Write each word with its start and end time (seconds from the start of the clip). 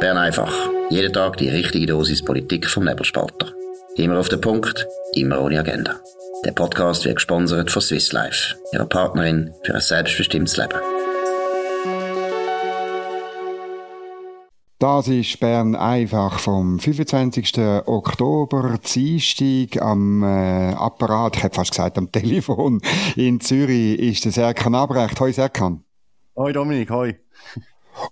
Bern 0.00 0.16
einfach. 0.16 0.54
Jeden 0.90 1.12
Tag 1.12 1.38
die 1.38 1.48
richtige 1.48 1.86
Dosis 1.86 2.24
Politik 2.24 2.68
vom 2.68 2.84
Nebelspalter. 2.84 3.52
Immer 3.96 4.20
auf 4.20 4.28
den 4.28 4.40
Punkt, 4.40 4.86
immer 5.14 5.40
ohne 5.40 5.58
Agenda. 5.58 5.96
Der 6.44 6.52
Podcast 6.52 7.04
wird 7.04 7.16
gesponsert 7.16 7.72
von 7.72 7.82
Swiss 7.82 8.12
Life, 8.12 8.54
ihrer 8.72 8.86
Partnerin 8.86 9.52
für 9.64 9.74
ein 9.74 9.80
selbstbestimmtes 9.80 10.56
Leben. 10.56 10.78
Das 14.78 15.08
ist 15.08 15.40
Bern 15.40 15.74
einfach 15.74 16.38
vom 16.38 16.78
25. 16.78 17.58
Oktober, 17.86 18.78
Dienstag 18.78 19.82
am 19.82 20.22
äh, 20.22 20.74
Apparat, 20.74 21.36
ich 21.36 21.42
hätte 21.42 21.56
fast 21.56 21.72
gesagt 21.72 21.98
am 21.98 22.12
Telefon 22.12 22.80
in 23.16 23.40
Zürich 23.40 23.98
ist 23.98 24.24
der 24.24 24.30
Serkan 24.30 24.76
Abrecht. 24.76 25.18
Hoi 25.18 25.32
Serkan. 25.32 25.82
Hoi 26.36 26.52
Dominik, 26.52 26.88
hoi. 26.90 27.16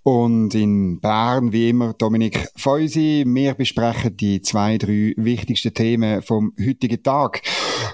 Und 0.03 0.55
in 0.55 0.99
Bern, 0.99 1.51
wie 1.51 1.69
immer, 1.69 1.93
Dominik 1.93 2.49
Feusi. 2.55 3.23
Wir 3.27 3.53
besprechen 3.53 4.17
die 4.17 4.41
zwei, 4.41 4.77
drei 4.77 5.13
wichtigsten 5.17 5.73
Themen 5.73 6.21
vom 6.21 6.53
heutigen 6.59 7.03
Tag. 7.03 7.41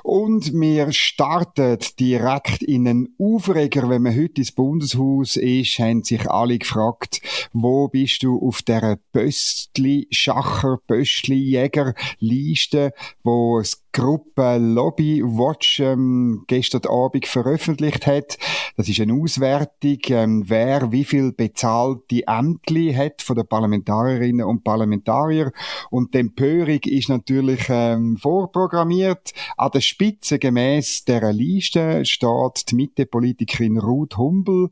Und 0.04 0.54
wir 0.54 0.92
starten 0.92 1.78
direkt 2.00 2.64
in 2.64 2.88
einen 2.88 3.16
Aufreger. 3.20 3.90
Wenn 3.90 4.04
man 4.04 4.16
heute 4.16 4.42
ins 4.42 4.52
Bundeshaus 4.52 5.36
ist, 5.36 5.80
haben 5.80 6.04
sich 6.04 6.30
alle 6.30 6.58
gefragt, 6.58 7.22
wo 7.52 7.88
bist 7.88 8.24
du 8.24 8.40
auf 8.40 8.62
der 8.62 9.00
Pöstli-Schacher, 9.12 10.80
Pöstli-Jäger-Liste, 10.88 12.94
wo 13.24 13.60
das 13.60 13.83
Gruppe 13.94 14.58
Lobby 14.58 15.22
Watch 15.24 15.80
ähm, 15.80 16.44
gestern 16.48 16.82
Abend 16.90 17.28
veröffentlicht 17.28 18.08
hat. 18.08 18.40
Das 18.76 18.90
ist 18.90 19.00
eine 19.00 19.14
Auswertung, 19.14 20.00
ähm, 20.10 20.44
wer 20.48 20.92
wie 20.92 21.04
viel 21.04 21.32
bezahlte 21.32 22.24
Ämtli 22.28 22.94
hat 22.94 23.22
von 23.22 23.36
den 23.36 23.48
Parlamentarierinnen 23.48 24.46
und 24.46 24.64
Parlamentarier. 24.64 25.52
Und 25.92 26.14
die 26.16 26.20
Empörung 26.20 26.80
ist 26.86 27.10
natürlich 27.10 27.68
ähm, 27.70 28.18
vorprogrammiert. 28.18 29.32
An 29.58 29.72
der 29.72 29.82
Spitze 29.82 30.40
gemäß 30.40 31.06
der 31.06 31.32
Liste 31.32 32.04
steht 32.04 32.72
die 32.72 32.76
Mittepolitikerin 32.76 33.78
Ruth 33.78 34.18
Humbel. 34.18 34.70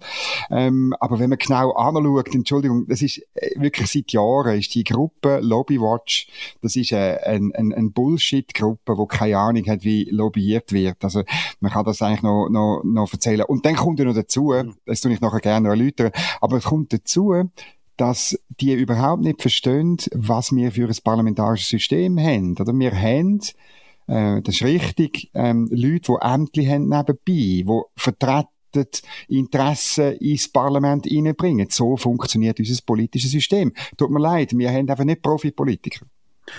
Ähm, 0.49 0.95
aber 0.99 1.19
wenn 1.19 1.29
man 1.29 1.37
genau 1.37 1.71
anschaut, 1.73 2.33
Entschuldigung, 2.33 2.87
das 2.87 3.03
ist 3.03 3.19
äh, 3.35 3.51
wirklich 3.59 3.91
seit 3.91 4.11
Jahren 4.11 4.57
ist 4.57 4.73
die 4.73 4.83
Gruppe 4.83 5.39
Lobby 5.41 5.79
Watch, 5.79 6.27
das 6.61 6.75
ist 6.75 6.91
äh, 6.91 7.19
eine, 7.23 7.53
eine 7.53 7.89
Bullshit-Gruppe, 7.89 8.97
keine 9.11 9.37
Ahnung 9.37 9.65
hat, 9.67 9.83
wie 9.83 10.05
lobbyiert 10.09 10.71
wird. 10.71 11.03
Also 11.03 11.23
man 11.59 11.71
kann 11.71 11.85
das 11.85 12.01
eigentlich 12.01 12.23
noch, 12.23 12.49
noch, 12.49 12.81
noch 12.83 13.11
erzählen. 13.13 13.45
Und 13.45 13.65
dann 13.65 13.75
kommt 13.75 13.99
ja 13.99 14.05
noch 14.05 14.15
dazu, 14.15 14.53
mhm. 14.53 14.75
das 14.85 15.01
tue 15.01 15.13
ich 15.13 15.21
nachher 15.21 15.39
gerne 15.39 15.69
erläutern, 15.69 16.11
aber 16.39 16.57
es 16.57 16.63
kommt 16.63 16.93
dazu, 16.93 17.33
dass 17.97 18.39
die 18.59 18.73
überhaupt 18.73 19.21
nicht 19.21 19.41
verstehen, 19.41 19.97
was 20.13 20.55
wir 20.55 20.71
für 20.71 20.87
ein 20.87 20.97
parlamentarisches 21.03 21.69
System 21.69 22.19
haben. 22.19 22.55
Oder 22.59 22.73
wir 22.73 22.91
haben 22.99 23.41
äh, 24.07 24.41
das 24.41 24.55
ist 24.55 24.63
richtig, 24.63 25.29
ähm, 25.33 25.67
Leute, 25.71 26.13
die 26.13 26.25
Ämter 26.25 26.61
haben 26.63 26.89
nebenbei, 26.89 27.15
die 27.27 27.65
vertreten 27.95 28.49
Interessen 29.27 30.13
ins 30.13 30.49
Parlament 30.49 31.05
reinbringen. 31.05 31.67
So 31.69 31.97
funktioniert 31.97 32.59
unser 32.59 32.81
politisches 32.85 33.31
System. 33.31 33.73
Tut 33.97 34.11
mir 34.11 34.19
leid, 34.19 34.57
wir 34.57 34.69
haben 34.69 34.89
einfach 34.89 35.03
nicht 35.03 35.21
Profipolitiker. 35.21 36.05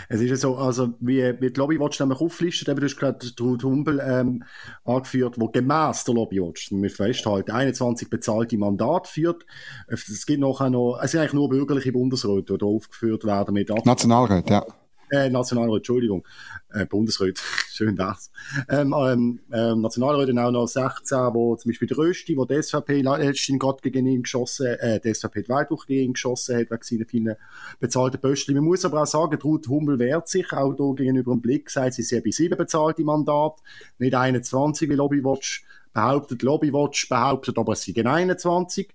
Es 0.08 0.20
ist 0.20 0.30
ja 0.30 0.36
so, 0.36 0.56
also 0.56 0.94
wie, 1.00 1.22
wie 1.40 1.50
die 1.50 1.58
Lobbywatch 1.58 2.00
nämlich 2.00 2.20
auflistet, 2.20 2.68
eben, 2.68 2.80
du 2.80 2.86
hast 2.86 2.96
gerade 2.96 3.26
Ruth 3.40 3.64
Humbel 3.64 4.00
ähm, 4.04 4.44
angeführt, 4.84 5.36
wo 5.38 5.48
gemäss 5.48 6.04
der 6.04 6.14
Lobbywatch, 6.14 6.72
wir 6.72 6.90
festhalten, 6.90 7.50
21 7.50 8.10
bezahlte 8.10 8.58
Mandate 8.58 9.08
führt. 9.08 9.46
Es 9.88 10.26
gibt 10.26 10.40
nachher 10.40 10.70
noch, 10.70 10.98
es 11.02 11.12
sind 11.12 11.20
eigentlich 11.20 11.32
nur 11.34 11.48
bürgerliche 11.48 11.92
Bundesräte, 11.92 12.52
die 12.54 12.58
da 12.58 12.66
aufgeführt 12.66 13.24
werden 13.24 13.54
mit 13.54 13.70
Nationalrat, 13.84 14.48
ja 14.50 14.64
äh, 15.12 15.28
Nationalrat, 15.28 15.78
Entschuldigung, 15.78 16.26
äh, 16.72 16.86
Bundesrat, 16.86 17.38
schön 17.70 17.94
das. 17.94 18.30
Ähm, 18.68 18.94
ähm, 18.96 19.40
ähm, 19.52 19.82
Nationalräte 19.82 20.32
auch 20.42 20.50
noch 20.50 20.66
16, 20.66 21.18
wo 21.34 21.54
zum 21.56 21.70
Beispiel 21.70 21.88
der 21.88 21.98
Rösti, 21.98 22.36
wo 22.36 22.46
die 22.46 22.60
SVP 22.62 23.02
letztens 23.02 23.58
gerade 23.58 23.78
gegen 23.82 24.06
ihn 24.06 24.22
geschossen, 24.22 24.66
äh, 24.66 25.00
die 25.00 25.12
SVP 25.12 25.42
die 25.42 25.48
Wahlwoche 25.50 25.86
gegen 25.86 26.04
ihn 26.06 26.12
geschossen 26.14 26.56
hat, 26.56 26.70
wegen 26.70 26.82
seinen 26.82 27.06
vielen 27.06 27.36
bezahlten 27.78 28.20
Posten. 28.20 28.54
Man 28.54 28.64
muss 28.64 28.84
aber 28.84 29.02
auch 29.02 29.06
sagen, 29.06 29.38
Ruth 29.42 29.68
Humbel 29.68 29.98
wehrt 29.98 30.28
sich, 30.28 30.50
auch 30.52 30.72
da 30.72 30.92
gegenüber 30.96 31.32
dem 31.32 31.42
Blick, 31.42 31.68
sagt 31.68 31.94
sie, 31.94 32.02
sie 32.02 32.20
bei 32.20 32.30
sieben 32.30 32.56
bezahlte 32.56 33.04
Mandat, 33.04 33.60
nicht 33.98 34.14
21 34.14 34.88
wie 34.88 34.94
Lobbywatch 34.94 35.64
behauptet. 35.92 36.42
Lobbywatch 36.42 37.08
behauptet 37.10 37.58
aber, 37.58 37.74
es 37.74 37.82
seien 37.82 38.06
21 38.06 38.88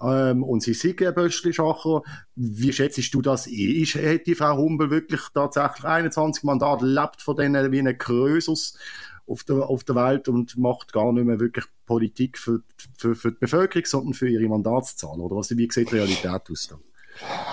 ähm, 0.00 0.42
und 0.42 0.62
sie 0.62 0.74
sind 0.74 1.02
ein 1.02 1.14
Böschli-Schacher. 1.14 2.02
Wie 2.36 2.72
schätzt 2.72 3.12
du 3.12 3.22
das? 3.22 3.46
Ist, 3.46 3.96
hat 3.96 4.26
die 4.26 4.34
Frau 4.34 4.56
Humbel 4.56 4.90
wirklich 4.90 5.20
tatsächlich 5.34 5.84
21 5.84 6.44
Mandate, 6.44 6.86
lebt 6.86 7.20
von 7.20 7.36
denen 7.36 7.72
wie 7.72 7.80
ein 7.80 7.98
Krösus 7.98 8.78
auf 9.26 9.44
der, 9.44 9.68
auf 9.68 9.84
der 9.84 9.96
Welt 9.96 10.28
und 10.28 10.56
macht 10.56 10.92
gar 10.92 11.12
nicht 11.12 11.26
mehr 11.26 11.40
wirklich 11.40 11.66
Politik 11.86 12.38
für, 12.38 12.62
für, 12.96 13.14
für 13.14 13.32
die 13.32 13.38
Bevölkerung, 13.38 13.86
sondern 13.86 14.14
für 14.14 14.28
ihre 14.28 14.48
Mandatszahl? 14.48 15.20
Oder 15.20 15.36
was, 15.36 15.50
wie 15.56 15.68
sieht 15.70 15.90
die 15.90 15.96
Realität 15.96 16.50
aus? 16.50 16.68
Da? 16.68 16.78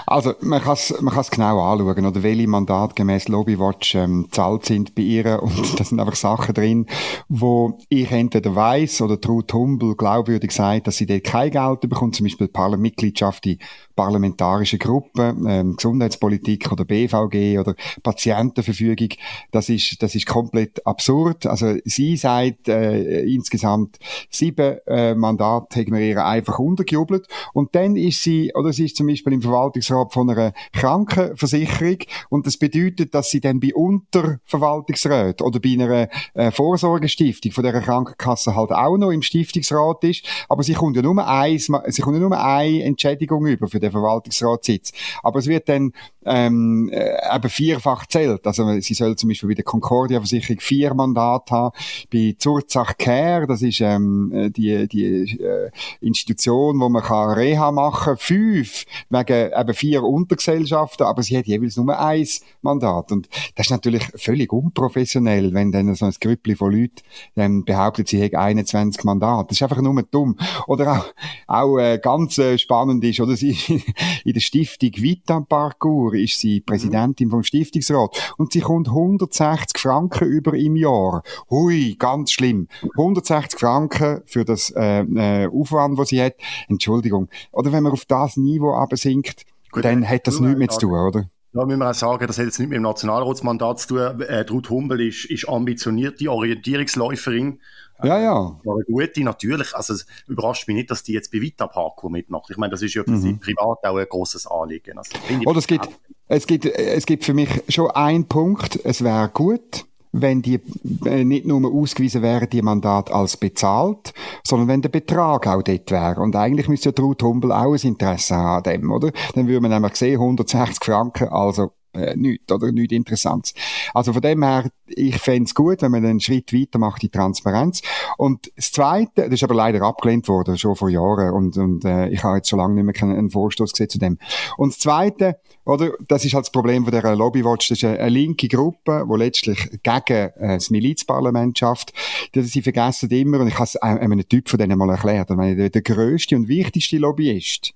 Also, 0.08 0.34
man 0.42 0.62
kann 0.62 0.74
es 0.74 0.94
man 1.02 1.14
kann's 1.14 1.32
genau 1.32 1.62
anschauen, 1.62 2.06
oder 2.06 2.24
welche 2.24 2.48
Mandate 2.48 2.96
gemäß 2.96 3.28
Lobbywatch 3.28 3.96
ähm, 3.96 4.28
zahlt 4.32 4.66
sind 4.66 4.96
bei 4.96 5.02
ihr. 5.02 5.42
Und 5.44 5.80
da 5.80 5.84
sind 5.84 6.00
einfach 6.00 6.16
Sachen 6.16 6.54
drin, 6.54 6.86
wo 7.28 7.78
ich 7.90 8.12
entweder 8.12 8.56
weiss 8.56 9.02
oder 9.02 9.18
Ruth 9.28 9.54
Humbel 9.54 9.96
glaubwürdig 9.96 10.52
sagt, 10.52 10.88
dass 10.88 10.98
sie 10.98 11.06
dort 11.06 11.24
kein 11.24 11.52
Geld 11.52 11.82
bekommt, 11.82 12.16
zum 12.16 12.26
Beispiel 12.26 12.50
Mitgliedschaft 12.78 13.46
in 13.46 13.60
parlamentarischen 13.96 14.80
Gruppen, 14.80 15.46
ähm, 15.48 15.76
Gesundheitspolitik 15.76 16.72
oder 16.72 16.86
BVG 16.86 17.60
oder 17.60 17.76
Patientenverfügung. 18.04 19.10
Das 19.52 19.70
ist, 19.70 20.02
das 20.02 20.16
ist 20.16 20.26
komplett 20.26 20.86
absurd. 20.86 21.46
Also, 21.46 21.76
sie 21.86 22.18
sagt, 22.18 22.68
äh, 22.68 23.22
insgesamt 23.24 24.00
sieben 24.30 24.78
äh, 24.88 25.16
Mandate 25.16 25.80
haben 25.80 25.94
wir 25.94 26.02
ihr 26.02 26.26
einfach 26.26 26.60
untergejubelt. 26.60 27.28
Und 27.54 27.76
dann 27.76 27.96
ist 27.96 28.24
sie, 28.24 28.52
oder 28.54 28.74
sie 28.74 28.86
ist 28.86 28.98
zum 28.98 29.08
Beispiel 29.08 29.34
im 29.34 29.42
Verwaltungsrat 29.42 30.14
von 30.14 30.30
einer 30.30 30.54
Krankenversicherung 30.74 31.98
und 32.30 32.46
das 32.46 32.58
bedeutet, 32.58 33.14
dass 33.14 33.30
sie 33.30 33.40
dann 33.40 33.60
bei 33.60 33.74
Unterverwaltungsräten 33.74 35.46
oder 35.46 35.60
bei 35.60 35.74
einer 35.74 36.10
äh, 36.34 36.52
Vorsorgestiftung 36.52 37.52
von 37.52 37.64
der 37.64 37.82
Krankenkasse 37.82 38.56
halt 38.56 38.72
auch 38.72 38.98
noch 38.98 39.12
im 39.12 39.22
Stiftungsrat 39.22 40.04
ist, 40.04 40.26
aber 40.50 40.64
sie 40.64 40.74
kommt 40.74 40.96
ja 40.96 41.02
nur 41.02 41.26
eins, 41.26 41.72
sie 41.88 42.02
kommt 42.02 42.16
ja 42.16 42.22
nur 42.22 42.38
eine 42.38 42.84
Entschädigung 42.84 43.46
über 43.46 43.68
für 43.68 43.80
den 43.85 43.91
Verwaltungsratssitz. 43.91 44.91
Aber 45.23 45.40
es 45.40 45.47
wird 45.47 45.69
dann 45.69 45.91
ähm, 46.25 46.90
äh, 46.91 47.35
eben 47.35 47.50
vierfach 47.50 48.06
zählt. 48.07 48.46
Also 48.47 48.79
sie 48.79 48.94
soll 48.94 49.16
zum 49.16 49.29
Beispiel 49.29 49.50
bei 49.50 49.56
der 49.56 49.63
Concordia-Versicherung 49.63 50.59
vier 50.59 50.94
Mandate 50.94 51.53
haben. 51.53 51.75
Bei 52.12 52.35
Zurzach 52.38 52.97
Care, 52.97 53.47
das 53.47 53.62
ist 53.62 53.81
ähm, 53.81 54.51
die, 54.56 54.88
die 54.88 55.40
äh, 55.40 55.69
Institution, 56.01 56.79
wo 56.79 56.90
man 56.90 57.03
kann 57.03 57.31
Reha 57.31 57.72
machen 57.72 58.06
kann, 58.06 58.18
fünf 58.18 58.85
wegen 59.09 59.51
eben 59.51 59.73
vier 59.73 60.03
Untergesellschaften, 60.03 61.06
aber 61.06 61.23
sie 61.23 61.38
hat 61.38 61.46
jeweils 61.46 61.78
nur 61.78 61.97
ein 61.97 62.28
Mandat. 62.62 63.12
Und 63.12 63.29
das 63.56 63.67
ist 63.67 63.72
natürlich 63.72 64.03
völlig 64.16 64.52
unprofessionell, 64.52 65.53
wenn 65.53 65.72
dann 65.72 65.94
so 65.96 66.06
ein 66.06 66.13
Grüppli 66.19 66.56
von 66.56 66.72
Leuten 66.72 67.02
ähm, 67.35 67.63
behauptet, 67.66 68.07
sie 68.07 68.22
hätte 68.22 68.40
21 68.40 69.03
Mandate. 69.03 69.50
Das 69.50 69.57
ist 69.57 69.63
einfach 69.63 69.81
nur 69.81 70.02
dumm. 70.03 70.38
Oder 70.67 70.91
auch, 70.91 71.06
auch 71.47 71.78
äh, 71.78 72.00
ganz 72.02 72.38
äh, 72.38 72.57
spannend 72.57 73.03
ist, 73.03 73.19
oder 73.19 73.35
sie 73.35 73.53
in 74.25 74.34
der 74.34 74.40
Stiftung 74.40 74.91
Vita 74.96 75.40
Parkour 75.41 76.13
ist 76.13 76.40
sie 76.40 76.62
Präsidentin 76.62 77.28
mhm. 77.28 77.31
vom 77.31 77.44
Stiftungsrat 77.44 78.36
und 78.38 78.53
sie 78.53 78.62
kommt 78.62 78.88
160 78.88 79.80
Franken 79.80 80.28
über 80.28 80.53
im 80.53 80.75
Jahr. 80.75 81.24
Hui, 81.50 81.96
ganz 81.97 82.31
schlimm. 82.31 82.68
160 82.97 83.59
Franken 83.59 84.22
für 84.25 84.46
das 84.46 84.72
äh, 84.72 85.02
äh, 85.02 85.47
Aufwand, 85.47 85.97
was 85.97 86.09
sie 86.09 86.22
hat. 86.22 86.35
Entschuldigung. 86.68 87.29
Oder 87.52 87.72
wenn 87.72 87.84
man 87.84 87.91
auf 87.91 88.05
das 88.05 88.38
Niveau 88.38 88.73
aber 88.73 88.97
sinkt, 88.97 89.46
Gut, 89.72 89.84
dann 89.84 90.08
hat 90.08 90.28
das 90.28 90.40
nichts 90.40 90.58
mehr 90.58 90.70
zu 90.70 90.79
tun, 90.79 90.94
oder? 90.94 91.29
Ja, 91.55 91.66
müssen 91.66 91.79
wir 91.79 91.90
auch 91.90 91.94
sagen, 91.94 92.28
das 92.28 92.38
hat 92.38 92.46
jetzt 92.46 92.59
nicht 92.59 92.67
mit 92.67 92.76
dem 92.76 92.84
Nationalratsmandat 92.84 93.79
zu 93.79 93.88
tun. 93.88 94.22
Äh, 94.22 94.41
Ruth 94.50 94.70
Humbel 94.70 95.08
ist, 95.08 95.23
ist 95.26 95.47
ambitionierte 95.47 96.29
Orientierungsläuferin. 96.29 97.61
Ja, 98.03 98.20
ja. 98.20 98.59
Aber 98.66 98.80
gute, 98.86 99.24
natürlich. 99.24 99.74
Also, 99.76 99.94
es 99.94 100.06
überrascht 100.28 100.68
mich 100.68 100.76
nicht, 100.76 100.92
dass 100.92 101.03
die 101.03 101.14
jetzt 101.14 101.32
bei 101.32 101.42
Vita 101.42 101.68
Parkour 101.68 102.12
mitmacht. 102.12 102.50
Ich 102.50 102.58
meine, 102.58 102.72
das 102.72 102.82
ist 102.82 102.94
ja 102.94 103.03
für 103.03 103.12
mhm. 103.12 103.22
sie 103.22 103.34
privat 103.34 103.84
auch 103.84 103.97
ein 103.97 104.08
grosses 104.08 104.47
Anliegen. 104.47 104.97
Also, 104.97 105.12
Oder 105.46 105.59
es 105.59 105.68
gibt, 105.68 105.90
es 106.28 106.47
gibt, 106.47 106.66
es 106.66 107.06
gibt 107.06 107.24
für 107.24 107.34
mich 107.34 107.50
schon 107.70 107.92
einen 107.92 108.28
Punkt. 108.28 108.80
Es 108.84 109.03
wäre 109.03 109.30
gut, 109.30 109.86
wenn 110.22 110.42
die 110.42 110.59
äh, 111.06 111.24
nicht 111.24 111.46
nur 111.46 111.72
ausgewiesen 111.72 112.22
wären, 112.22 112.50
die 112.50 112.62
Mandat 112.62 113.12
als 113.12 113.38
bezahlt, 113.38 114.14
sondern 114.44 114.68
wenn 114.68 114.82
der 114.82 114.90
Betrag 114.90 115.48
auch 115.48 115.62
dort 115.62 115.91
wäre. 115.91 116.22
Und 116.22 116.36
eigentlich 116.36 116.68
müsste 116.68 116.90
ja 116.90 117.03
Ruth 117.03 117.24
Humbel 117.24 117.52
auch 117.52 117.74
ein 117.74 117.88
Interesse 117.88 118.36
haben 118.36 118.58
an 118.58 118.64
dem, 118.64 118.91
oder? 118.91 119.12
Dann 119.34 119.48
würde 119.48 119.62
man 119.62 119.72
nämlich 119.72 119.96
sehen, 119.96 120.20
160 120.20 120.84
Franken, 120.84 121.30
also 121.30 121.72
äh, 121.96 122.16
nichts, 122.16 122.52
oder 122.52 122.72
nichts 122.72 122.94
Interessantes. 122.94 123.53
Also 123.94 124.14
von 124.14 124.22
dem 124.22 124.44
her, 124.44 124.70
ich 124.88 125.18
fände 125.18 125.46
es 125.46 125.56
gut, 125.56 125.82
wenn 125.82 125.92
man 125.92 126.06
einen 126.06 126.20
Schritt 126.20 126.53
weiter 126.53 126.80
macht 126.80 127.03
in 127.03 127.12
Transparenz. 127.12 127.82
Und 128.18 128.52
das 128.56 128.72
Zweite, 128.72 129.24
das 129.24 129.34
ist 129.34 129.44
aber 129.44 129.56
leider 129.56 129.82
abgelehnt 129.82 130.28
worden, 130.28 130.58
schon 130.58 130.76
vor 130.76 130.90
Jahren, 130.90 131.32
und, 131.32 131.58
und 131.58 131.86
äh, 131.86 132.09
ich 132.09 132.24
habe 132.24 132.38
jetzt 132.38 132.50
schon 132.50 132.59
lange 132.59 132.76
nicht 132.76 132.84
mehr 132.84 132.94
keinen 132.94 133.30
Vorstoß 133.30 133.72
gesehen 133.72 133.90
zu 133.90 134.00
dem. 134.00 134.18
Und 134.58 134.74
das 134.74 134.80
Zweite, 134.80 135.40
oder, 135.66 135.92
das 136.08 136.26
ist 136.26 136.34
halt 136.34 136.46
das 136.46 136.52
Problem 136.52 136.84
von 136.84 136.92
der 136.92 137.16
Lobbywatch, 137.16 137.70
das 137.70 137.80
ist 137.80 137.84
eine, 137.84 138.00
eine 138.00 138.09
linke 138.09 138.48
Gruppe, 138.48 139.06
die 139.09 139.18
letztlich 139.18 139.80
gegen 139.84 140.32
äh, 140.38 140.56
das 140.56 140.70
Milizparlament 140.70 141.58
schafft. 141.58 141.94
Das, 142.34 142.48
sie 142.48 142.62
vergessen 142.62 143.09
immer, 143.09 143.40
und 143.40 143.48
ich 143.48 143.56
habe 143.56 143.64
es 143.64 143.76
einem 143.78 144.28
Typ 144.28 144.50
von 144.50 144.59
denen 144.59 144.78
mal 144.78 144.90
erklärt, 144.90 145.30
der, 145.30 145.70
der 145.70 145.82
grösste 145.82 146.36
und 146.36 146.48
wichtigste 146.48 146.98
Lobbyist 146.98 147.74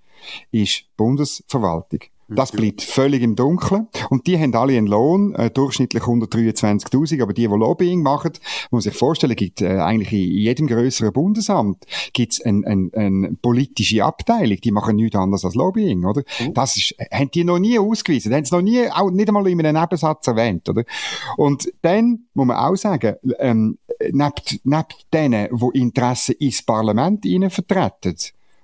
ist 0.51 0.83
Bundesverwaltung. 0.98 2.01
Das 2.35 2.51
bleibt 2.51 2.81
völlig 2.81 3.21
im 3.21 3.35
Dunkeln. 3.35 3.87
Und 4.09 4.27
die 4.27 4.39
haben 4.39 4.53
alle 4.55 4.77
einen 4.77 4.87
Lohn, 4.87 5.33
äh, 5.35 5.49
durchschnittlich 5.49 6.03
123.000. 6.03 7.21
Aber 7.21 7.33
die, 7.33 7.47
die 7.47 7.47
Lobbying 7.47 8.01
machen, 8.01 8.33
muss 8.71 8.83
sich 8.83 8.95
vorstellen, 8.95 9.35
gibt 9.35 9.61
äh, 9.61 9.79
eigentlich 9.79 10.13
in 10.13 10.37
jedem 10.37 10.67
größeren 10.67 11.13
Bundesamt 11.13 11.85
gibt's 12.13 12.41
eine 12.41 12.65
ein, 12.65 12.91
ein 12.93 13.37
politische 13.41 14.03
Abteilung. 14.03 14.57
Die 14.57 14.71
machen 14.71 14.95
nichts 14.95 15.15
anderes 15.15 15.45
als 15.45 15.55
Lobbying, 15.55 16.05
oder? 16.05 16.23
Mhm. 16.39 16.53
Das 16.53 16.75
ist, 16.77 16.95
haben 17.11 17.31
die 17.31 17.43
noch 17.43 17.59
nie 17.59 17.79
ausgewiesen. 17.79 18.33
Haben 18.33 18.43
es 18.43 18.51
noch 18.51 18.61
nie, 18.61 18.89
auch 18.89 19.09
nicht 19.11 19.27
einmal 19.27 19.47
in 19.47 19.65
einem 19.65 19.81
Nebensatz 19.81 20.27
erwähnt, 20.27 20.69
oder? 20.69 20.83
Und 21.37 21.71
dann 21.81 22.27
muss 22.33 22.47
man 22.47 22.57
auch 22.57 22.75
sagen, 22.75 23.15
ähm, 23.39 23.77
neben, 24.11 24.33
neben 24.63 24.85
denen, 25.13 25.49
die 25.51 25.79
Interessen 25.79 26.35
ins 26.39 26.63
Parlament 26.63 27.25
vertreten, 27.49 28.15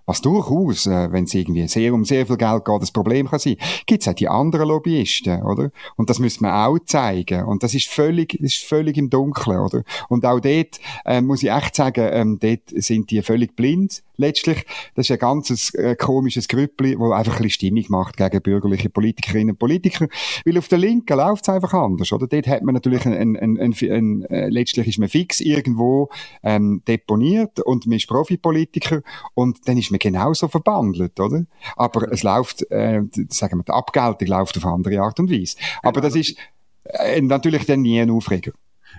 was 0.05 0.21
durchaus, 0.21 0.85
äh, 0.87 1.11
wenn 1.11 1.25
es 1.25 1.33
irgendwie 1.33 1.67
sehr 1.67 1.93
um 1.93 2.05
sehr 2.05 2.25
viel 2.25 2.37
Geld 2.37 2.65
geht, 2.65 2.81
das 2.81 2.91
Problem 2.91 3.27
kann 3.27 3.39
sein, 3.39 3.57
gibt 3.85 4.01
es 4.01 4.07
auch 4.07 4.13
die 4.13 4.27
anderen 4.27 4.67
Lobbyisten, 4.67 5.43
oder? 5.43 5.71
Und 5.95 6.09
das 6.09 6.19
müssen 6.19 6.43
wir 6.43 6.55
auch 6.55 6.77
zeigen. 6.85 7.43
Und 7.45 7.63
das 7.63 7.73
ist 7.73 7.87
völlig, 7.87 8.37
das 8.39 8.53
ist 8.53 8.63
völlig 8.63 8.97
im 8.97 9.09
Dunkeln, 9.09 9.59
oder? 9.59 9.83
Und 10.09 10.25
auch 10.25 10.39
dort 10.39 10.79
äh, 11.05 11.21
muss 11.21 11.43
ich 11.43 11.51
echt 11.51 11.75
sagen, 11.75 12.09
ähm, 12.11 12.39
dort 12.39 12.61
sind 12.83 13.11
die 13.11 13.21
völlig 13.21 13.55
blind 13.55 14.03
letztlich, 14.17 14.65
das 14.95 15.05
ist 15.05 15.11
ein 15.11 15.19
ganzes 15.19 15.73
äh, 15.73 15.95
komisches 15.95 16.47
Grüppli, 16.47 16.97
wo 16.97 17.11
einfach 17.11 17.37
ein 17.37 17.43
bisschen 17.43 17.71
Stimmung 17.71 17.85
macht 17.89 18.17
gegen 18.17 18.41
bürgerliche 18.41 18.89
Politikerinnen 18.89 19.51
und 19.51 19.59
Politiker. 19.59 20.07
Weil 20.45 20.57
auf 20.57 20.67
der 20.67 20.77
Linken 20.77 21.17
läuft 21.17 21.47
es 21.47 21.49
einfach 21.49 21.73
anders, 21.73 22.11
oder? 22.11 22.27
Dort 22.27 22.47
hat 22.47 22.63
man 22.63 22.73
natürlich 22.73 23.05
ein, 23.05 23.13
ein, 23.13 23.35
ein, 23.35 23.57
ein, 23.59 23.73
ein 23.91 24.25
äh, 24.25 24.49
letztlich 24.49 24.87
ist 24.87 24.99
man 24.99 25.09
fix 25.09 25.39
irgendwo 25.39 26.09
ähm, 26.43 26.81
deponiert 26.87 27.59
und 27.59 27.87
man 27.87 27.97
ist 27.97 28.07
Profipolitiker 28.07 29.01
und 29.33 29.67
dann 29.67 29.77
ist 29.77 29.91
man 29.91 29.99
genauso 29.99 30.47
verbandelt, 30.47 31.19
oder? 31.19 31.45
Aber 31.75 32.11
es 32.11 32.23
läuft, 32.23 32.69
äh, 32.71 33.01
sagen 33.29 33.59
wir, 33.59 33.63
die 33.63 33.71
Abgeltung 33.71 34.27
läuft 34.27 34.57
auf 34.57 34.65
andere 34.65 35.01
Art 35.01 35.19
und 35.19 35.31
Weise. 35.31 35.57
Aber 35.83 36.01
das 36.01 36.15
ist 36.15 36.35
äh, 36.83 37.21
natürlich 37.21 37.65
dann 37.65 37.81
nie 37.81 37.99
ein 37.99 38.11
Aufreger. 38.11 38.51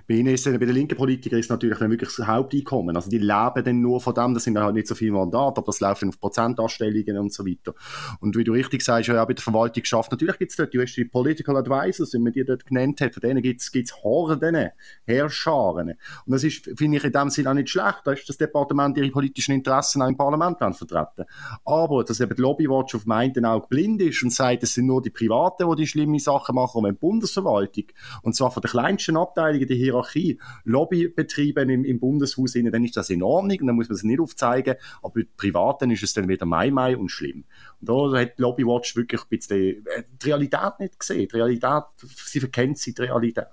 Bei 0.09 0.15
ihnen 0.15 0.35
ist 0.35 0.45
bei 0.45 0.57
den 0.59 0.71
linken 0.71 0.97
Politikern 0.97 1.41
ist 1.41 1.51
natürlich 1.51 1.79
dann 1.79 1.91
wirklich 1.91 2.15
das 2.15 2.27
Haupteinkommen. 2.27 2.97
Also 2.97 3.11
die 3.11 3.19
leben 3.19 3.65
dann 3.65 3.81
nur 3.81 4.01
von 4.01 4.15
dem, 4.15 4.35
das 4.35 4.45
sind 4.45 4.59
halt 4.59 4.75
nicht 4.75 4.87
so 4.87 4.95
viele 4.95 5.13
Mandate, 5.13 5.59
aber 5.59 5.67
das 5.67 5.81
läuft 5.81 6.05
auf 6.05 6.21
Prozentanstellungen 6.21 7.19
und 7.19 7.33
so 7.33 7.47
weiter. 7.47 7.75
Und 8.21 8.37
wie 8.37 8.45
du 8.45 8.53
richtig 8.53 8.83
sagst, 8.83 9.09
ja, 9.09 9.25
bei 9.25 9.35
der 9.35 9.43
Verwaltung 9.43 9.83
geschafft, 9.83 10.11
natürlich 10.11 10.39
gibt 10.39 10.51
es 10.51 10.57
dort, 10.57 10.75
du 10.75 10.81
hast 10.81 10.95
die 10.95 11.05
Political 11.05 11.57
Advisors, 11.57 12.13
wie 12.13 12.19
man 12.19 12.33
die 12.33 12.45
dort 12.45 12.67
genannt 12.67 13.01
hat, 13.01 13.15
von 13.15 13.21
denen 13.21 13.43
gibt 13.43 13.61
es 13.61 14.03
Horden, 14.03 14.71
Herrscharen. 15.05 15.91
Und 16.27 16.33
das 16.33 16.45
ist, 16.45 16.71
finde 16.77 16.99
ich, 16.99 17.05
in 17.05 17.13
dem 17.13 17.31
Sinne 17.31 17.51
auch 17.51 17.55
nicht 17.55 17.71
schlecht, 17.71 18.03
da 18.05 18.13
ist 18.13 18.29
das 18.29 18.37
Departement 18.37 18.97
ihre 18.97 19.11
politischen 19.11 19.53
Interessen 19.53 20.03
auch 20.03 20.09
im 20.09 20.17
Parlament 20.17 20.59
vertreten. 20.59 21.25
Aber, 21.65 22.05
dass 22.05 22.21
eben 22.21 22.35
die 22.35 22.43
Lobbywatch 22.43 22.95
auf 22.95 23.07
meinen 23.07 23.45
Auge 23.45 23.67
blind 23.69 24.03
ist 24.03 24.23
und 24.23 24.33
sagt, 24.33 24.63
es 24.63 24.75
sind 24.75 24.87
nur 24.87 25.03
die 25.03 25.11
Privaten, 25.11 25.69
die 25.71 25.77
die 25.77 25.87
schlimme 25.87 26.19
Sachen 26.19 26.55
machen, 26.55 26.85
und 26.85 26.91
die 26.91 26.99
Bundesverwaltung, 26.99 27.85
und 28.23 28.35
zwar 28.35 28.51
von 28.51 28.61
der 28.61 28.71
kleinsten 28.71 29.17
Abteilung, 29.17 29.67
die 29.67 29.75
Hierarchie 29.87 30.39
Lobby 30.65 31.09
betreiben 31.09 31.71
im, 31.71 31.85
im 31.85 31.99
Bundeshaus, 31.99 32.53
dann 32.53 32.85
ist 32.85 32.97
das 32.97 33.11
in 33.11 33.23
Ordnung 33.23 33.59
und 33.61 33.67
dann 33.67 33.77
muss 33.77 33.89
man 33.89 33.97
es 33.97 34.03
nicht 34.03 34.21
aufzeigen. 34.21 34.77
Aber 35.03 35.15
bei 35.15 35.27
Privaten 35.37 35.91
ist 35.91 36.03
es 36.03 36.15
dann 36.15 36.29
wieder 36.29 36.47
Mai 36.47 36.71
Mai 36.71 36.97
und 36.97 37.11
schlimm. 37.11 37.45
Und 37.81 37.89
da 37.89 38.21
hat 38.21 38.39
Lobbywatch 38.39 38.97
wirklich 38.97 39.23
ein 39.23 39.29
bisschen 39.29 39.87
äh, 39.87 40.05
die 40.23 40.27
Realität 40.27 40.81
nicht 40.81 40.99
gesehen. 40.99 41.29
Die 41.29 41.37
Realität, 41.37 41.85
sie 42.03 42.41
verkennt 42.41 42.79
sie 42.79 42.95
die 42.95 43.03
Realität. 43.03 43.47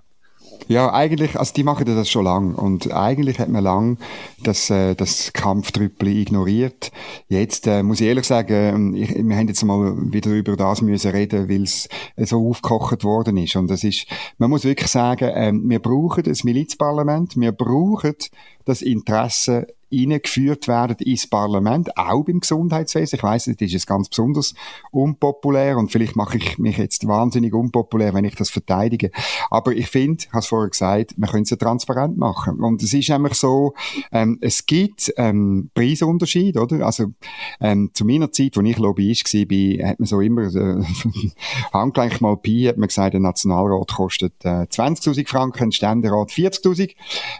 Ja, 0.66 0.92
eigentlich, 0.94 1.38
also 1.38 1.52
die 1.52 1.62
machen 1.62 1.84
das 1.84 2.08
schon 2.08 2.24
lang 2.24 2.54
und 2.54 2.90
eigentlich 2.90 3.38
hat 3.38 3.50
man 3.50 3.62
lang 3.62 3.98
das, 4.42 4.70
äh, 4.70 4.94
das 4.94 5.34
Kampftrüppel 5.34 6.08
ignoriert. 6.08 6.90
Jetzt 7.28 7.66
äh, 7.66 7.82
muss 7.82 8.00
ich 8.00 8.06
ehrlich 8.06 8.24
sagen, 8.24 8.54
ähm, 8.54 8.94
ich, 8.94 9.14
wir 9.14 9.36
haben 9.36 9.48
jetzt 9.48 9.62
mal 9.62 9.94
wieder 10.10 10.30
über 10.30 10.56
das 10.56 10.80
müssen 10.80 11.10
reden, 11.10 11.50
weil 11.50 11.64
es 11.64 11.88
so 12.16 12.48
aufgekocht 12.48 13.04
worden 13.04 13.36
ist. 13.36 13.56
Und 13.56 13.70
das 13.70 13.84
ist, 13.84 14.06
man 14.38 14.48
muss 14.48 14.64
wirklich 14.64 14.90
sagen, 14.90 15.28
äh, 15.28 15.52
wir 15.52 15.80
brauchen 15.80 16.22
das 16.22 16.44
Milizparlament, 16.44 17.36
wir 17.36 17.52
brauchen 17.52 18.14
das 18.64 18.82
Interesse 18.82 19.66
eingeführt 19.92 20.68
werden 20.68 20.96
ins 20.98 21.26
Parlament, 21.26 21.96
auch 21.96 22.24
beim 22.24 22.40
Gesundheitswesen. 22.40 23.16
Ich 23.16 23.22
weiß, 23.22 23.44
das 23.44 23.56
ist 23.58 23.74
es 23.74 23.86
ganz 23.86 24.08
besonders 24.08 24.54
unpopulär 24.90 25.76
und 25.78 25.92
vielleicht 25.92 26.16
mache 26.16 26.38
ich 26.38 26.58
mich 26.58 26.78
jetzt 26.78 27.06
wahnsinnig 27.06 27.54
unpopulär, 27.54 28.14
wenn 28.14 28.24
ich 28.24 28.34
das 28.34 28.50
verteidige. 28.50 29.10
Aber 29.50 29.72
ich 29.72 29.88
finde, 29.88 30.24
ich 30.24 30.28
habe 30.30 30.40
es 30.40 30.46
vorher 30.46 30.70
gesagt, 30.70 31.14
wir 31.16 31.28
können 31.28 31.44
es 31.44 31.50
ja 31.50 31.56
transparent 31.56 32.16
machen. 32.16 32.60
Und 32.60 32.82
es 32.82 32.92
ist 32.92 33.08
nämlich 33.08 33.34
so, 33.34 33.74
ähm, 34.12 34.38
es 34.40 34.66
gibt 34.66 35.12
ähm, 35.16 35.70
Preisunterschied, 35.74 36.56
oder? 36.56 36.84
Also 36.84 37.12
ähm, 37.60 37.90
zu 37.94 38.04
meiner 38.04 38.32
Zeit, 38.32 38.56
als 38.56 38.66
ich 38.66 38.78
Lobbyist 38.78 39.32
war, 39.34 39.88
hat 39.88 40.00
man 40.00 40.06
so 40.06 40.20
immer 40.20 40.42
äh, 40.42 40.82
handgleich 41.72 42.20
mal 42.20 42.36
Pi, 42.36 42.64
hat 42.64 42.78
man 42.78 42.88
gesagt, 42.88 43.14
der 43.14 43.20
Nationalrat 43.20 43.92
kostet 43.94 44.32
äh, 44.44 44.64
20'000 44.64 45.28
Franken, 45.28 45.64
ein 45.64 45.72
Ständerat 45.72 46.30
40'000. 46.30 46.94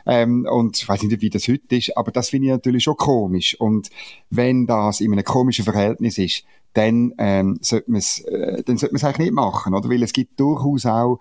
Ähm, 0.06 0.46
und 0.50 0.76
ich 0.76 0.88
weiß 0.88 1.02
nicht, 1.02 1.12
wie 1.20 1.30
das 1.30 1.48
heute 1.48 1.76
ist, 1.76 1.96
aber 1.96 2.10
das 2.12 2.30
finde 2.30 2.48
ich 2.48 2.52
natürlich 2.52 2.84
schon 2.84 2.96
komisch. 2.96 3.58
Und 3.60 3.90
wenn 4.30 4.66
das 4.66 5.00
in 5.00 5.12
einem 5.12 5.24
komischen 5.24 5.64
Verhältnis 5.64 6.18
ist, 6.18 6.44
dann 6.74 7.14
ähm, 7.18 7.58
sollte 7.60 7.90
man 7.90 7.98
es 7.98 8.20
äh, 8.20 8.62
dann 8.64 8.78
sollte 8.78 8.94
man 8.94 8.96
es 8.96 9.04
eigentlich 9.04 9.26
nicht 9.26 9.34
machen, 9.34 9.74
oder? 9.74 9.88
Weil 9.88 10.02
es 10.02 10.12
gibt 10.12 10.38
durchaus 10.40 10.86
auch 10.86 11.18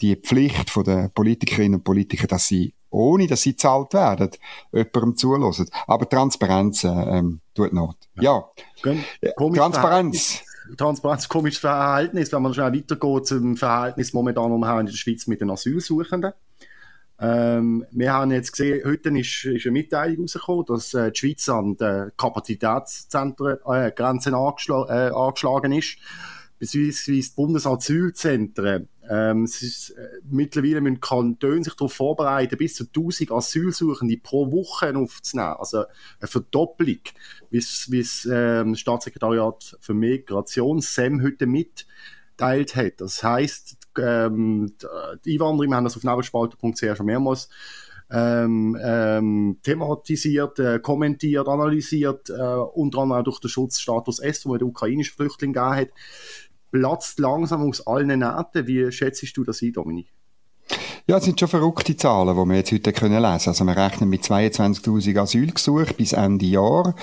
die 0.00 0.16
Pflicht 0.16 0.70
von 0.70 0.84
den 0.84 1.10
Politikerinnen 1.10 1.76
und 1.76 1.84
Politikern, 1.84 2.28
dass 2.28 2.46
sie 2.46 2.74
ohne 2.90 3.26
dass 3.26 3.42
sie 3.42 3.56
zahlt 3.56 3.94
werden, 3.94 4.30
jemandem 4.70 5.16
zulassen. 5.16 5.68
Aber 5.86 6.08
Transparenz 6.08 6.84
äh, 6.84 6.88
ähm, 6.88 7.40
tut 7.54 7.72
Not. 7.72 7.96
Ja, 8.20 8.44
ja. 8.84 9.32
Transparenz. 9.54 10.42
Transparenz, 10.76 11.28
komisches 11.28 11.60
Verhältnis, 11.60 12.32
wenn 12.32 12.42
man 12.42 12.54
schnell 12.54 12.72
weitergeht 12.72 13.26
zum 13.26 13.56
Verhältnis 13.56 14.12
momentan 14.12 14.52
umher 14.52 14.80
in 14.80 14.86
der 14.86 14.92
Schweiz 14.92 15.26
mit 15.26 15.40
den 15.40 15.50
Asylsuchenden. 15.50 16.32
Ähm, 17.22 17.86
wir 17.92 18.12
haben 18.12 18.32
jetzt 18.32 18.50
gesehen, 18.50 18.82
heute 18.84 19.16
ist, 19.16 19.44
ist 19.44 19.64
eine 19.64 19.72
Mitteilung 19.72 20.22
rausgekommen, 20.22 20.64
dass 20.66 20.92
äh, 20.92 21.12
die 21.12 21.18
Schweiz 21.20 21.48
an 21.48 21.76
den 21.76 22.10
Kapazitätszentren 22.16 23.58
äh, 23.64 23.92
Grenzen 23.94 24.34
angeschl 24.34 24.86
äh, 24.88 25.10
angeschlagen 25.14 25.70
ist, 25.70 25.98
beziehungsweise 26.58 27.12
die 27.12 27.24
Bundesasylzentren. 27.36 28.88
Ähm, 29.08 29.44
ist, 29.44 29.90
äh, 29.90 30.20
mittlerweile 30.28 30.80
müssen 30.80 31.00
Kantone 31.00 31.62
sich 31.62 31.74
darauf 31.74 31.92
vorbereiten, 31.92 32.56
bis 32.56 32.74
zu 32.74 32.86
1000 32.86 33.30
Asylsuchende 33.30 34.16
pro 34.16 34.50
Woche 34.50 34.92
aufzunehmen. 34.96 35.54
Also 35.58 35.84
eine 36.18 36.28
Verdoppelung, 36.28 37.00
wie 37.50 37.64
ähm, 38.30 38.72
das 38.72 38.80
Staatssekretariat 38.80 39.76
für 39.80 39.94
Migration, 39.94 40.80
SEM, 40.80 41.22
heute 41.22 41.46
mitteilt 41.46 42.74
hat. 42.74 43.00
Das 43.00 43.22
heißt, 43.22 43.76
ähm, 43.98 44.72
die 45.24 45.34
Einwanderer, 45.34 45.68
wir 45.68 45.76
haben 45.76 45.84
das 45.84 45.96
auf 45.96 46.04
nebelspalter.ch 46.04 46.96
schon 46.96 47.06
mehrmals 47.06 47.48
ähm, 48.10 48.76
ähm, 48.82 49.58
thematisiert, 49.62 50.58
äh, 50.58 50.78
kommentiert, 50.80 51.48
analysiert, 51.48 52.28
äh, 52.28 52.32
unter 52.32 52.98
anderem 52.98 53.12
auch 53.20 53.24
durch 53.24 53.40
den 53.40 53.48
Schutzstatus 53.48 54.18
S, 54.18 54.44
wo 54.44 54.50
man 54.50 54.58
den 54.58 54.68
ukrainischen 54.68 55.16
Flüchtlingen 55.16 55.54
gegeben 55.54 55.76
hat, 55.76 55.88
platzt 56.70 57.18
langsam 57.18 57.62
aus 57.68 57.86
allen 57.86 58.18
Nähten. 58.18 58.66
Wie 58.66 58.92
schätzt 58.92 59.36
du 59.36 59.44
das 59.44 59.62
ein, 59.62 59.72
Dominik? 59.72 60.12
Ja, 61.06 61.16
es 61.16 61.24
sind 61.24 61.40
schon 61.40 61.48
verrückte 61.48 61.96
Zahlen, 61.96 62.36
die 62.36 62.48
wir 62.48 62.56
jetzt 62.56 62.72
heute 62.72 62.90
lesen 62.90 63.10
können 63.10 63.24
Also 63.24 63.64
wir 63.64 63.76
rechnen 63.76 64.08
mit 64.08 64.22
22'000 64.22 65.18
Asylgesuchen 65.18 65.94
bis 65.96 66.12
Ende 66.12 66.46
Jahr. 66.46 66.94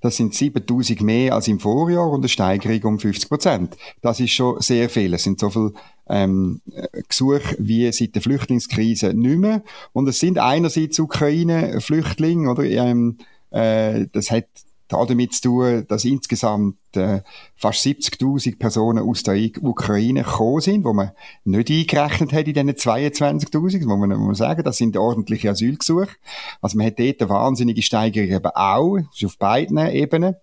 Das 0.00 0.16
sind 0.16 0.34
7000 0.34 1.00
mehr 1.00 1.34
als 1.34 1.48
im 1.48 1.58
Vorjahr 1.58 2.10
und 2.10 2.20
eine 2.20 2.28
Steigerung 2.28 2.94
um 2.94 2.98
50 2.98 3.28
Prozent. 3.28 3.76
Das 4.02 4.20
ist 4.20 4.32
schon 4.32 4.60
sehr 4.60 4.90
viel. 4.90 5.14
Es 5.14 5.24
sind 5.24 5.40
so 5.40 5.50
viele 5.50 5.72
ähm, 6.08 6.60
Gesuche 7.08 7.56
wie 7.58 7.90
seit 7.92 8.14
der 8.14 8.22
Flüchtlingskrise 8.22 9.14
nicht 9.14 9.38
mehr. 9.38 9.62
Und 9.92 10.08
es 10.08 10.20
sind 10.20 10.38
einerseits 10.38 10.98
Ukraine-Flüchtlinge, 10.98 12.50
oder? 12.50 12.64
Ähm, 12.64 13.16
äh, 13.50 14.06
das 14.12 14.30
hat 14.30 14.46
damit 14.88 15.34
zu 15.34 15.42
tun, 15.42 15.84
dass 15.88 16.04
insgesamt 16.04 16.76
äh, 16.94 17.22
fast 17.56 17.84
70.000 17.84 18.58
Personen 18.58 19.08
aus 19.08 19.22
der 19.22 19.36
Ukraine 19.60 20.22
gekommen 20.22 20.60
sind, 20.60 20.84
wo 20.84 20.92
man 20.92 21.12
nicht 21.44 21.70
eingerechnet 21.70 22.32
hat 22.32 22.46
in 22.46 22.54
diesen 22.54 22.70
22.000, 22.70 23.86
wo 23.88 23.96
man, 23.96 24.16
muss 24.18 24.38
sagen, 24.38 24.62
das 24.62 24.76
sind 24.76 24.96
ordentliche 24.96 25.50
Asylgesuche. 25.50 26.16
Also 26.60 26.78
man 26.78 26.86
hat 26.86 26.98
dort 26.98 27.20
eine 27.20 27.30
wahnsinnige 27.30 27.82
Steigerung 27.82 28.30
eben 28.30 28.50
auch, 28.54 28.96
ist 28.96 29.24
auf 29.24 29.38
beiden 29.38 29.78
Ebenen. 29.78 30.36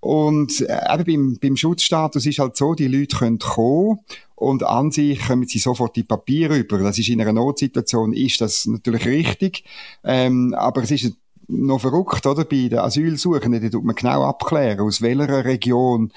Und 0.00 0.60
äh, 0.62 0.94
eben 0.94 1.04
beim, 1.04 1.38
beim 1.40 1.56
Schutzstatus 1.56 2.26
ist 2.26 2.40
halt 2.40 2.56
so, 2.56 2.74
die 2.74 2.88
Leute 2.88 3.16
können 3.16 3.38
kommen 3.38 4.00
und 4.34 4.64
an 4.64 4.90
sich 4.90 5.20
kommen 5.28 5.46
sie 5.46 5.60
sofort 5.60 5.94
die 5.94 6.02
Papiere 6.02 6.58
über. 6.58 6.78
Das 6.78 6.98
ist 6.98 7.08
in 7.08 7.20
einer 7.20 7.32
Notsituation 7.32 8.12
ist 8.12 8.40
das 8.40 8.66
natürlich 8.66 9.06
richtig, 9.06 9.62
ähm, 10.02 10.54
aber 10.58 10.82
es 10.82 10.90
ist 10.90 11.14
noch 11.52 11.80
verrückt, 11.80 12.26
oder? 12.26 12.44
Bei 12.44 12.68
den 12.68 12.78
Asylsuchenden, 12.78 13.60
die 13.60 13.70
tut 13.70 13.84
man 13.84 13.94
genau 13.94 14.24
abklären, 14.24 14.80
aus 14.80 15.02
welcher 15.02 15.44
Region 15.44 16.12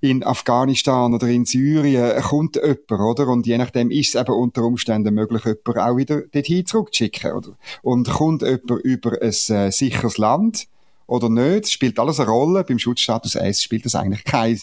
in 0.00 0.22
Afghanistan 0.22 1.12
oder 1.12 1.26
in 1.26 1.44
Syrien 1.44 2.20
kommt 2.22 2.56
jemand, 2.56 2.90
oder? 2.90 3.28
Und 3.28 3.46
je 3.46 3.58
nachdem 3.58 3.90
ist 3.90 4.14
es 4.14 4.20
eben 4.20 4.32
unter 4.32 4.62
Umständen 4.62 5.14
möglich, 5.14 5.44
jemanden 5.44 5.78
auch 5.78 5.96
wieder 5.96 6.22
dorthin 6.22 6.66
zurückzuschicken, 6.66 7.32
oder? 7.32 7.50
Und 7.82 8.08
kommt 8.08 8.42
jemand 8.42 8.70
über 8.84 9.12
ein 9.20 9.28
äh, 9.28 9.72
sicheres 9.72 10.18
Land 10.18 10.68
oder 11.06 11.28
nicht, 11.28 11.70
spielt 11.70 11.98
alles 11.98 12.20
eine 12.20 12.30
Rolle. 12.30 12.64
Beim 12.64 12.78
Schutzstatus 12.78 13.34
S 13.34 13.62
spielt 13.62 13.84
das 13.84 13.94
eigentlich 13.94 14.24
keine 14.24 14.58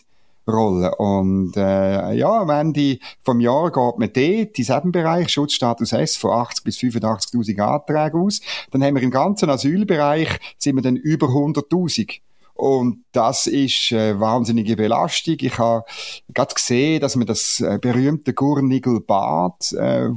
Rolle. 0.48 0.96
Und 0.96 1.58
äh, 1.58 2.14
ja, 2.14 2.42
am 2.42 2.50
Ende 2.50 3.00
vom 3.24 3.40
Jahr 3.40 3.72
geht 3.72 3.98
man 3.98 4.14
dort 4.14 4.18
in 4.18 4.54
diesem 4.54 4.92
Bereich, 4.92 5.30
Schutzstatus 5.30 5.94
S, 5.94 6.18
von 6.18 6.32
80 6.32 6.64
bis 6.64 6.78
85'000 6.78 7.60
Anträgen 7.60 8.22
aus. 8.22 8.42
Dann 8.72 8.84
haben 8.84 8.96
wir 8.96 9.04
im 9.04 9.12
ganzen 9.12 9.50
Asylbereich, 9.50 10.30
sind 10.58 10.76
wir 10.76 10.84
dann 10.84 10.96
über 10.96 11.28
100'000. 11.28 12.20
Und 12.56 13.04
das 13.12 13.48
ist 13.48 13.92
äh, 13.92 14.18
wahnsinnige 14.18 14.78
Belastung. 14.78 15.36
Ich 15.42 15.58
habe 15.58 15.84
gerade 16.34 16.54
gesehen, 16.54 17.02
dass 17.02 17.18
man 17.18 17.28
das 17.28 17.60
äh, 17.60 17.80
berühmte 17.82 18.34
Gurnigel-Bad 18.34 19.74
äh, 19.74 20.08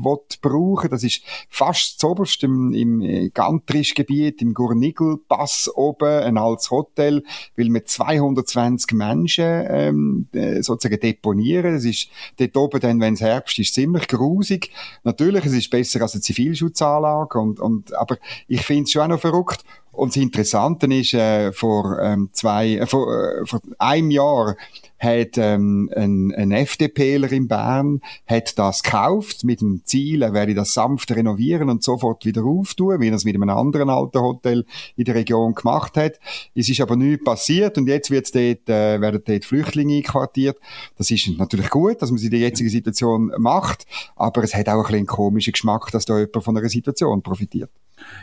brauchen. 0.40 0.88
Das 0.88 1.02
ist 1.02 1.23
fast 1.49 1.99
zoberst 1.99 2.45
im, 2.45 2.73
im 2.73 3.00
äh, 3.00 3.30
Gantrisch-Gebiet, 3.30 4.40
im 4.40 4.54
Gurnigel-Pass 4.54 5.68
oben, 5.75 6.09
ein 6.09 6.38
altes 6.38 6.71
Hotel, 6.71 7.25
will 7.57 7.71
mit 7.71 7.88
220 7.88 8.92
Menschen 8.92 9.64
ähm, 9.68 10.28
äh, 10.33 10.62
sozusagen 10.62 11.00
deponieren. 11.00 11.75
Es 11.75 11.85
ist 11.85 12.09
dort 12.38 12.57
oben 12.57 12.80
dann, 12.80 13.00
wenn 13.00 13.14
es 13.14 13.21
Herbst 13.21 13.59
ist, 13.59 13.75
ziemlich 13.75 14.07
grusig. 14.07 14.71
Natürlich, 15.02 15.45
es 15.45 15.54
ist 15.54 15.71
besser 15.71 16.02
als 16.02 16.14
eine 16.14 16.23
Zivilschutzanlage, 16.23 17.37
und, 17.40 17.59
und, 17.59 17.95
aber 17.95 18.16
ich 18.47 18.62
finde 18.62 18.85
es 18.85 18.92
schon 18.92 19.02
auch 19.02 19.09
noch 19.09 19.21
verrückt. 19.21 19.64
Und 19.99 20.14
das 20.14 20.23
Interessante 20.23 20.87
ist, 20.95 21.12
äh, 21.12 21.52
vor 21.52 21.99
ähm, 22.00 22.31
zwei, 22.33 22.76
äh, 22.76 22.87
vor, 22.87 23.12
äh, 23.12 23.45
vor 23.45 23.61
einem 23.78 24.12
Jahr 24.12 24.55
hat 25.00 25.37
ähm, 25.37 25.90
ein, 25.95 26.33
ein 26.37 26.52
FDPler 26.52 27.33
in 27.33 27.49
Bern 27.49 28.00
hat 28.25 28.57
das 28.61 28.85
gekauft 28.85 29.43
mit 29.43 29.61
dem 29.61 29.83
Ziel, 29.85 30.23
er 30.23 30.35
werde 30.35 30.55
das 30.55 30.73
sanft 30.73 31.11
renovieren 31.11 31.69
und 31.69 31.83
sofort 31.83 32.25
wieder 32.25 32.45
auftun, 32.45 33.00
wie 33.00 33.09
er 33.09 33.14
es 33.14 33.25
mit 33.25 33.35
einem 33.35 33.50
anderen 33.50 33.90
alten 33.90 34.21
Hotel 34.21 34.64
in 34.95 35.05
der 35.05 35.17
Region 35.17 35.55
gemacht 35.55 35.97
hat. 35.97 36.21
Es 36.55 36.69
ist 36.69 36.81
aber 36.81 36.95
nichts 36.95 37.25
passiert 37.25 37.76
und 37.76 37.88
jetzt 37.88 38.12
wird's 38.12 38.31
dort, 38.31 38.69
äh, 38.69 39.00
werden 39.00 39.23
dort 39.25 39.45
Flüchtlinge 39.45 39.97
einquartiert. 39.97 40.59
Das 40.97 41.11
ist 41.11 41.28
natürlich 41.38 41.71
gut, 41.71 42.00
dass 42.02 42.11
man 42.11 42.19
es 42.19 42.25
in 42.25 42.31
der 42.31 42.40
jetzigen 42.40 42.71
Situation 42.71 43.33
macht, 43.38 43.85
aber 44.14 44.45
es 44.45 44.55
hat 44.55 44.69
auch 44.69 44.75
ein 44.75 44.83
bisschen 44.83 44.97
einen 44.97 45.07
komischen 45.07 45.52
Geschmack, 45.55 45.90
dass 45.90 46.05
da 46.05 46.19
jemand 46.21 46.45
von 46.45 46.57
einer 46.57 46.69
Situation 46.69 47.21
profitiert. 47.21 47.71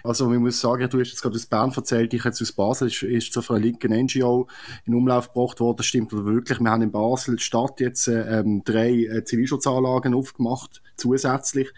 Also 0.03 0.27
man 0.29 0.39
muss 0.39 0.59
sagen, 0.59 0.89
du 0.89 0.99
hast 0.99 1.09
jetzt 1.09 1.21
gerade 1.21 1.35
aus 1.35 1.45
Bern 1.45 1.71
erzählt, 1.75 2.13
ich 2.13 2.23
jetzt 2.23 2.41
aus 2.41 2.51
Basel, 2.51 2.87
ist, 2.87 3.03
ist 3.03 3.33
zu 3.33 3.41
einer 3.49 3.59
linken 3.59 3.91
NGO 3.91 4.47
in 4.85 4.95
Umlauf 4.95 5.33
gebracht 5.33 5.59
worden, 5.59 5.77
das 5.77 5.85
stimmt 5.85 6.13
aber 6.13 6.25
wirklich. 6.25 6.59
Wir 6.59 6.69
haben 6.69 6.81
in 6.81 6.91
Basel 6.91 7.39
Stadt 7.39 7.79
jetzt 7.79 8.07
ähm, 8.07 8.63
drei 8.63 8.91
äh, 9.05 9.23
Zivilschutzanlagen 9.23 10.13
aufgemacht, 10.13 10.81
zusätzlich. 10.95 11.69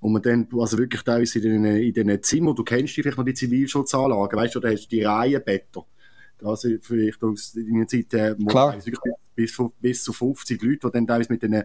Und 0.00 0.12
man 0.12 0.22
dann, 0.22 0.48
also 0.58 0.78
wirklich 0.78 1.02
teilweise 1.02 1.38
in 1.40 1.62
den, 1.62 1.76
in 1.76 1.92
den 1.92 2.22
Zimmern, 2.22 2.56
du 2.56 2.64
kennst 2.64 2.96
die 2.96 3.02
vielleicht 3.02 3.18
noch 3.18 3.24
die 3.24 3.34
Zivilschutzanlagen, 3.34 4.38
weißt 4.38 4.54
du, 4.54 4.60
da 4.60 4.70
hast 4.70 4.84
du 4.84 4.88
die 4.88 5.04
Reihenbetter. 5.04 5.84
Also 6.42 6.70
vielleicht 6.80 7.22
aus 7.22 7.52
deiner 7.52 7.86
Zeit, 7.86 8.14
äh, 8.14 8.34
Klar 8.48 8.76
bis, 9.40 9.56
bis 9.80 10.04
zu 10.04 10.12
50 10.12 10.62
Leute, 10.62 10.88
die 10.88 10.92
dann 10.92 11.06
teilweise 11.06 11.32
mit 11.32 11.42
den 11.42 11.64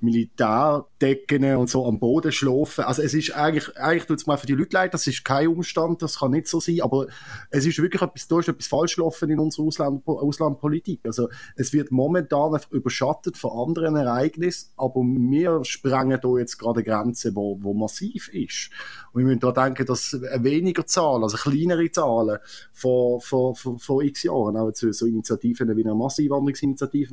Militärdecken 0.00 1.56
und 1.56 1.70
so 1.70 1.86
am 1.86 1.98
Boden 1.98 2.32
schlafen. 2.32 2.84
Also 2.84 3.02
es 3.02 3.14
ist 3.14 3.34
eigentlich, 3.34 3.76
eigentlich 3.78 4.04
tut 4.04 4.18
es 4.18 4.26
mal 4.26 4.36
für 4.36 4.46
die 4.46 4.54
Leute 4.54 4.74
leid, 4.74 4.92
das 4.92 5.06
ist 5.06 5.24
kein 5.24 5.48
Umstand, 5.48 6.02
das 6.02 6.18
kann 6.18 6.32
nicht 6.32 6.48
so 6.48 6.60
sein, 6.60 6.80
aber 6.82 7.06
es 7.50 7.64
ist 7.64 7.78
wirklich 7.78 8.02
etwas, 8.02 8.28
da 8.28 8.40
ist 8.40 8.48
etwas 8.48 8.66
falsch 8.66 8.96
gelaufen 8.96 9.30
in 9.30 9.38
unserer 9.38 9.66
Ausland, 9.66 10.06
Auslandpolitik. 10.06 11.00
Also 11.04 11.28
es 11.56 11.72
wird 11.72 11.90
momentan 11.90 12.54
einfach 12.54 12.70
überschattet 12.70 13.38
von 13.38 13.68
anderen 13.68 13.96
Ereignissen, 13.96 14.70
aber 14.76 15.00
wir 15.00 15.64
sprengen 15.64 16.18
da 16.20 16.38
jetzt 16.38 16.58
gerade 16.58 16.82
Grenzen, 16.82 17.34
wo, 17.34 17.58
wo 17.62 17.72
massiv 17.72 18.28
ist. 18.28 18.70
Und 19.12 19.20
wir 19.20 19.26
müssen 19.26 19.40
da 19.40 19.52
denken, 19.52 19.86
dass 19.86 20.12
weniger 20.38 20.84
Zahlen, 20.86 21.22
also 21.22 21.38
kleinere 21.38 21.90
Zahlen 21.90 22.38
vor, 22.72 23.20
vor, 23.20 23.56
vor, 23.56 23.78
vor 23.78 24.02
x 24.02 24.24
Jahren, 24.24 24.56
auch 24.56 24.72
zu 24.72 24.92
so 24.92 25.06
Initiativen 25.06 25.74
wie 25.74 25.84
einer 25.84 25.94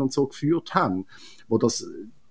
Massenwanderungsinitiative 0.02 0.04
und 0.04 0.14
so 0.14 0.28
geführt 0.28 0.74
haben, 0.74 1.06
wo 1.48 1.58
das 1.58 1.86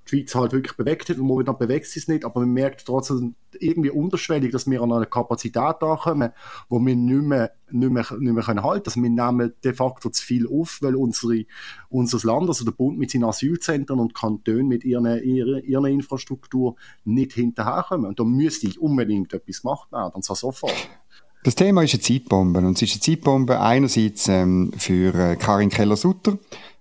die 0.06 0.16
Schweiz 0.16 0.34
halt 0.34 0.52
wirklich 0.52 0.76
bewegt 0.76 1.08
hat 1.08 1.18
und 1.18 1.26
momentan 1.26 1.56
bewegt 1.56 1.86
sie 1.86 2.00
es 2.00 2.08
nicht, 2.08 2.24
aber 2.24 2.40
man 2.40 2.50
merkt 2.50 2.84
trotzdem 2.84 3.36
irgendwie 3.58 3.90
unterschwellig, 3.90 4.50
dass 4.50 4.68
wir 4.68 4.80
an 4.82 4.92
einer 4.92 5.06
Kapazität 5.06 5.82
ankommen, 5.82 6.32
wo 6.68 6.80
wir 6.80 6.96
nicht 6.96 7.22
mehr, 7.22 7.52
nicht 7.70 7.92
mehr, 7.92 8.06
nicht 8.18 8.32
mehr 8.32 8.42
können 8.42 8.64
halten. 8.64 8.86
Also 8.86 9.02
wir 9.02 9.10
nehmen 9.10 9.52
de 9.62 9.72
facto 9.72 10.10
zu 10.10 10.24
viel 10.24 10.48
auf, 10.48 10.78
weil 10.80 10.96
unsere, 10.96 11.44
unser 11.90 12.26
Land, 12.26 12.48
also 12.48 12.64
der 12.64 12.72
Bund 12.72 12.98
mit 12.98 13.10
seinen 13.10 13.24
Asylzentren 13.24 14.00
und 14.00 14.14
Kantonen 14.14 14.66
mit 14.66 14.84
ihrer, 14.84 15.20
ihrer, 15.22 15.62
ihrer 15.62 15.86
Infrastruktur 15.86 16.76
nicht 17.04 17.34
hinterherkommen. 17.34 18.06
Und 18.06 18.18
da 18.18 18.24
müsste 18.24 18.68
unbedingt 18.80 19.32
etwas 19.32 19.62
gemacht 19.62 19.92
werden, 19.92 20.14
und 20.14 20.24
zwar 20.24 20.36
sofort. 20.36 20.88
Das 21.42 21.54
Thema 21.54 21.82
ist 21.82 21.94
eine 21.94 22.02
Zeitbombe. 22.02 22.58
Und 22.58 22.76
es 22.76 22.82
ist 22.82 22.92
eine 22.92 23.00
Zeitbombe 23.00 23.60
einerseits 23.60 24.28
ähm, 24.28 24.72
für 24.76 25.14
äh, 25.14 25.36
Karin 25.36 25.70
Keller-Sutter, 25.70 26.38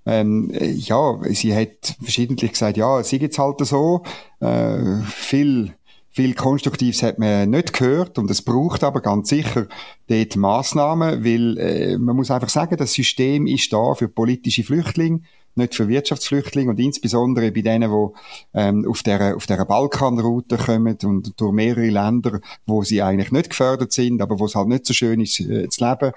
ähm, 0.09 0.51
ja, 0.53 1.19
sie 1.29 1.55
hat 1.55 1.95
verschiedentlich 2.01 2.53
gesagt, 2.53 2.77
ja, 2.77 2.99
ist 2.99 3.11
jetzt 3.11 3.37
halt 3.37 3.59
so, 3.65 4.03
äh, 4.39 5.01
viel 5.05 5.73
viel 6.11 6.33
Konstruktives 6.33 7.03
hat 7.03 7.19
man 7.19 7.49
nicht 7.51 7.71
gehört 7.71 8.17
und 8.17 8.29
es 8.29 8.41
braucht 8.41 8.83
aber 8.83 8.99
ganz 8.99 9.29
sicher 9.29 9.67
dort 10.07 10.35
Massnahmen, 10.35 11.23
weil 11.23 11.57
äh, 11.57 11.97
man 11.97 12.15
muss 12.15 12.31
einfach 12.31 12.49
sagen, 12.49 12.77
das 12.77 12.93
System 12.93 13.47
ist 13.47 13.71
da 13.71 13.93
für 13.93 14.09
politische 14.09 14.63
Flüchtlinge, 14.63 15.21
nicht 15.55 15.75
für 15.75 15.87
Wirtschaftsflüchtlinge 15.87 16.71
und 16.71 16.79
insbesondere 16.79 17.51
bei 17.51 17.61
denen, 17.61 17.91
die 17.91 18.07
ähm, 18.53 18.85
auf 18.87 19.03
der 19.03 19.35
auf 19.35 19.45
der 19.45 19.63
Balkanroute 19.65 20.57
kommen 20.57 20.97
und 21.03 21.39
durch 21.39 21.51
mehrere 21.51 21.89
Länder, 21.89 22.39
wo 22.65 22.83
sie 22.83 23.01
eigentlich 23.01 23.31
nicht 23.31 23.49
gefördert 23.49 23.91
sind, 23.91 24.21
aber 24.21 24.39
wo 24.39 24.45
es 24.45 24.55
halt 24.55 24.67
nicht 24.67 24.85
so 24.85 24.93
schön 24.93 25.19
ist 25.21 25.39
äh, 25.39 25.67
zu 25.69 25.87
leben. 25.87 26.11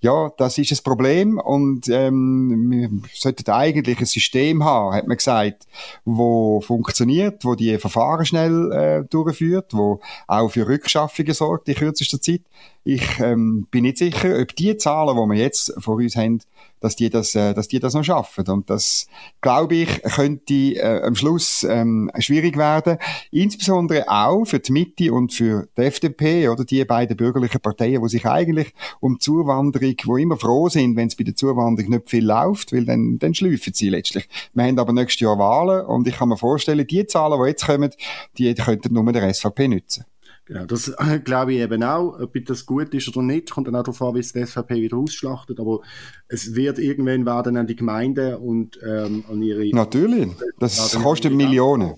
Ja, 0.00 0.30
das 0.36 0.58
ist 0.58 0.72
ein 0.72 0.82
Problem 0.82 1.38
und 1.38 1.88
ähm, 1.88 2.70
wir 2.70 2.90
sollten 3.14 3.50
eigentlich 3.50 4.00
ein 4.00 4.06
System 4.06 4.64
haben, 4.64 4.94
hat 4.94 5.06
man 5.06 5.16
gesagt, 5.16 5.66
wo 6.04 6.60
funktioniert, 6.60 7.44
wo 7.44 7.54
die 7.54 7.78
Verfahren 7.78 8.26
schnell 8.26 8.72
äh, 8.72 9.04
durchführt, 9.08 9.74
wo 9.74 10.00
auch 10.26 10.48
für 10.48 10.66
Rückschaffungen 10.66 11.34
sorgt 11.34 11.68
in 11.68 11.74
kürzester 11.74 12.20
Zeit. 12.20 12.42
Ich 12.84 13.20
ähm, 13.20 13.66
bin 13.70 13.82
nicht 13.82 13.98
sicher, 13.98 14.38
ob 14.40 14.56
die 14.56 14.76
Zahlen, 14.76 15.16
die 15.16 15.34
wir 15.34 15.42
jetzt 15.42 15.74
vor 15.78 15.96
uns 15.96 16.16
haben, 16.16 16.40
dass 16.80 16.96
die 16.96 17.10
das, 17.10 17.34
äh, 17.34 17.54
dass 17.54 17.68
die 17.68 17.80
das 17.80 17.94
noch 17.94 18.04
schaffen. 18.04 18.46
Und 18.48 18.70
das, 18.70 19.06
glaube 19.40 19.76
ich, 19.76 20.02
könnte 20.02 20.54
äh, 20.54 21.02
am 21.02 21.14
Schluss 21.14 21.64
ähm, 21.68 22.10
schwierig 22.18 22.56
werden. 22.56 22.98
Insbesondere 23.30 24.08
auch 24.08 24.44
für 24.44 24.58
die 24.58 24.72
Mitte 24.72 25.12
und 25.12 25.32
für 25.32 25.68
die 25.76 25.82
FDP 25.82 26.48
oder 26.48 26.64
die 26.64 26.84
beiden 26.84 27.16
bürgerlichen 27.16 27.60
Parteien, 27.60 28.02
die 28.02 28.08
sich 28.08 28.26
eigentlich 28.26 28.72
um 29.00 29.20
Zuwanderung, 29.20 29.94
wo 30.04 30.16
immer 30.16 30.36
froh 30.36 30.68
sind, 30.68 30.96
wenn 30.96 31.08
es 31.08 31.16
bei 31.16 31.24
der 31.24 31.34
Zuwanderung 31.34 31.90
nicht 31.90 32.10
viel 32.10 32.24
läuft, 32.24 32.72
weil 32.72 32.84
dann, 32.84 33.18
dann 33.18 33.34
schläfen 33.34 33.72
sie 33.74 33.88
letztlich. 33.88 34.28
Wir 34.54 34.64
haben 34.64 34.78
aber 34.78 34.92
nächstes 34.92 35.20
Jahr 35.20 35.38
Wahlen 35.38 35.86
und 35.86 36.06
ich 36.06 36.16
kann 36.16 36.28
mir 36.28 36.36
vorstellen, 36.36 36.86
die 36.86 37.06
Zahlen, 37.06 37.40
die 37.42 37.48
jetzt 37.48 37.66
kommen, 37.66 37.90
die 38.36 38.54
könnten 38.54 38.94
nur 38.94 39.12
der 39.12 39.32
SVP 39.32 39.68
nützen. 39.68 40.04
Genau, 40.48 40.64
das 40.64 40.88
äh, 40.88 41.20
glaube 41.22 41.52
ich 41.52 41.60
eben 41.60 41.82
auch. 41.82 42.18
Ob 42.18 42.32
das 42.46 42.64
gut 42.64 42.94
ist 42.94 43.06
oder 43.08 43.20
nicht, 43.20 43.50
kommt 43.50 43.68
dann 43.68 43.76
auch 43.76 43.82
darauf 43.82 44.00
an, 44.00 44.14
wie 44.14 44.20
es 44.20 44.32
die 44.32 44.44
SVP 44.44 44.76
wieder 44.76 44.96
ausschlachtet. 44.96 45.60
Aber 45.60 45.80
es 46.26 46.54
wird 46.54 46.78
irgendwann 46.78 47.26
werden 47.26 47.58
an 47.58 47.66
die 47.66 47.76
Gemeinden 47.76 48.34
und 48.36 48.80
ähm, 48.82 49.24
an 49.28 49.42
ihre... 49.42 49.68
Natürlich, 49.68 50.30
das 50.58 50.94
kostet 50.94 51.34
Millionen. 51.34 51.96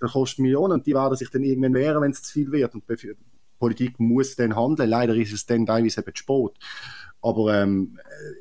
Das 0.00 0.12
kostet 0.12 0.40
Millionen 0.40 0.74
und 0.74 0.86
die 0.86 0.92
werden 0.92 1.16
sich 1.16 1.30
dann 1.30 1.42
irgendwann 1.42 1.72
wehren, 1.72 2.02
wenn 2.02 2.10
es 2.10 2.22
zu 2.22 2.34
viel 2.34 2.52
wird. 2.52 2.74
Und 2.74 2.84
die 2.90 3.14
Politik 3.58 3.98
muss 3.98 4.36
dann 4.36 4.54
handeln. 4.54 4.90
Leider 4.90 5.14
ist 5.16 5.32
es 5.32 5.46
dann 5.46 5.64
teilweise 5.64 6.02
eben 6.02 6.14
zu 6.14 6.18
spät. 6.18 6.52
Aber 7.20 7.62
ähm, 7.62 7.98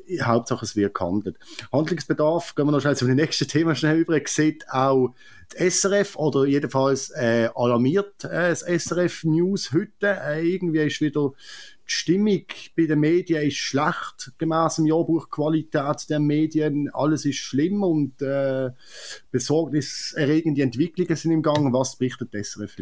äh, 0.07 0.21
Hauptsache 0.21 0.63
es 0.63 0.75
wird 0.75 0.93
gehandelt. 0.93 1.37
Handlungsbedarf, 1.71 2.55
gehen 2.55 2.65
wir 2.67 2.71
noch 2.71 2.81
schnell 2.81 2.95
zu 2.95 3.05
dem 3.05 3.15
nächsten 3.15 3.47
Thema 3.47 3.75
schnell 3.75 3.97
über, 3.97 4.19
sieht 4.25 4.65
auch 4.69 5.13
das 5.49 5.81
SRF 5.81 6.15
oder 6.15 6.45
jedenfalls 6.45 7.09
äh, 7.11 7.49
alarmiert 7.55 8.23
äh, 8.23 8.49
das 8.49 8.61
SRF 8.61 9.23
News 9.23 9.71
heute. 9.73 10.19
Äh, 10.21 10.47
irgendwie 10.47 10.85
ist 10.85 11.01
wieder 11.01 11.31
Stimmung 11.89 12.43
bei 12.75 12.85
den 12.85 12.99
Medien 12.99 13.41
ist 13.43 13.55
schlecht, 13.55 14.33
gemäß 14.37 14.75
dem 14.75 14.87
Jahrbuch 14.87 15.29
Qualität 15.29 16.09
der 16.09 16.19
Medien. 16.19 16.89
Alles 16.93 17.23
ist 17.23 17.37
schlimm 17.37 17.81
und 17.81 18.21
äh, 18.21 18.71
besorgniserregende 19.31 20.63
Entwicklungen 20.63 21.15
sind 21.15 21.31
im 21.31 21.41
Gang. 21.41 21.71
Was 21.71 21.95
berichtet 21.95 22.33
das 22.33 22.51
SRF 22.51 22.75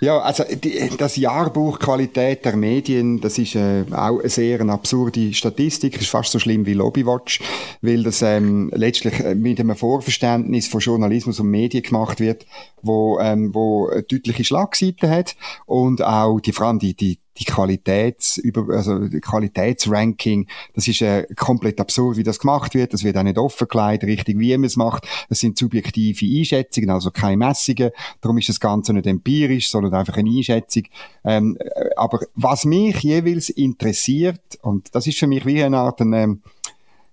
Ja, 0.00 0.20
also 0.20 0.44
die, 0.44 0.88
das 0.96 1.16
Jahrbuch 1.16 1.80
Qualität 1.80 2.44
der 2.44 2.54
Medien, 2.54 3.20
das 3.20 3.38
ist 3.38 3.56
äh, 3.56 3.84
auch 3.90 4.20
eine 4.20 4.28
sehr 4.28 4.60
eine 4.60 4.72
absurde 4.72 5.34
Statistik, 5.34 6.00
ist 6.00 6.08
fast 6.08 6.30
so 6.30 6.38
schlimm 6.38 6.64
wie 6.64 6.74
Lobbywatch, 6.74 7.40
weil 7.82 8.04
das 8.04 8.22
ähm, 8.22 8.70
letztlich 8.72 9.18
äh, 9.18 9.34
mit 9.34 9.58
einem 9.58 9.74
Vorverständnis 9.74 10.68
von 10.68 10.80
Journalismus 10.80 11.40
und 11.40 11.50
Medien 11.50 11.82
gemacht 11.82 12.20
wird, 12.20 12.46
wo, 12.82 13.18
ähm, 13.18 13.52
wo 13.52 13.90
deutliche 14.08 14.44
Schlagseiten 14.44 15.10
hat 15.10 15.34
und 15.66 16.02
auch 16.02 16.38
die, 16.38 16.52
vor 16.52 16.68
allem 16.68 16.78
die, 16.78 16.94
die 16.94 17.18
die 17.38 17.44
Qualitäts, 17.44 18.40
also 18.70 18.98
die 18.98 19.20
Qualitätsranking, 19.20 20.46
das 20.74 20.88
ist 20.88 21.02
äh, 21.02 21.26
komplett 21.36 21.80
absurd, 21.80 22.16
wie 22.16 22.22
das 22.22 22.38
gemacht 22.38 22.74
wird. 22.74 22.92
Das 22.92 23.04
wird 23.04 23.16
auch 23.16 23.22
nicht 23.22 23.38
offengelegt, 23.38 24.04
richtig 24.04 24.38
wie 24.38 24.56
man 24.56 24.64
es 24.64 24.76
macht. 24.76 25.06
Das 25.28 25.40
sind 25.40 25.58
subjektive 25.58 26.26
Einschätzungen, 26.26 26.90
also 26.90 27.10
keine 27.10 27.36
Messungen. 27.36 27.90
Darum 28.20 28.38
ist 28.38 28.48
das 28.48 28.60
Ganze 28.60 28.92
nicht 28.92 29.06
empirisch, 29.06 29.70
sondern 29.70 29.94
einfach 29.94 30.16
eine 30.16 30.30
Einschätzung. 30.30 30.84
Ähm, 31.24 31.56
äh, 31.60 31.90
aber 31.96 32.20
was 32.34 32.64
mich 32.64 33.00
jeweils 33.00 33.50
interessiert, 33.50 34.58
und 34.62 34.94
das 34.94 35.06
ist 35.06 35.18
für 35.18 35.26
mich 35.26 35.46
wie 35.46 35.62
eine 35.62 35.78
Art, 35.78 36.00
ein, 36.00 36.12
ähm, 36.12 36.42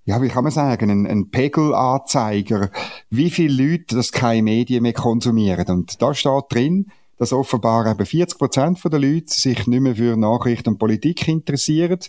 ja, 0.05 0.21
wie 0.21 0.27
kann 0.27 0.43
man 0.43 0.53
sagen, 0.53 0.91
ein, 0.91 1.07
ein 1.07 1.31
Pegelanzeiger, 1.31 2.69
wie 3.09 3.31
viele 3.31 3.71
Leute 3.71 3.95
das 3.95 4.11
keine 4.11 4.43
Medien 4.43 4.83
mehr 4.83 4.93
konsumieren. 4.93 5.65
Und 5.67 6.01
da 6.01 6.13
steht 6.13 6.43
drin, 6.49 6.91
dass 7.17 7.33
offenbar 7.33 7.89
eben 7.89 8.05
40 8.05 8.37
Prozent 8.37 8.83
der 8.83 8.99
Leute 8.99 9.33
sich 9.33 9.67
nicht 9.67 9.81
mehr 9.81 9.95
für 9.95 10.17
Nachrichten 10.17 10.69
und 10.69 10.77
Politik 10.79 11.27
interessieren. 11.27 11.99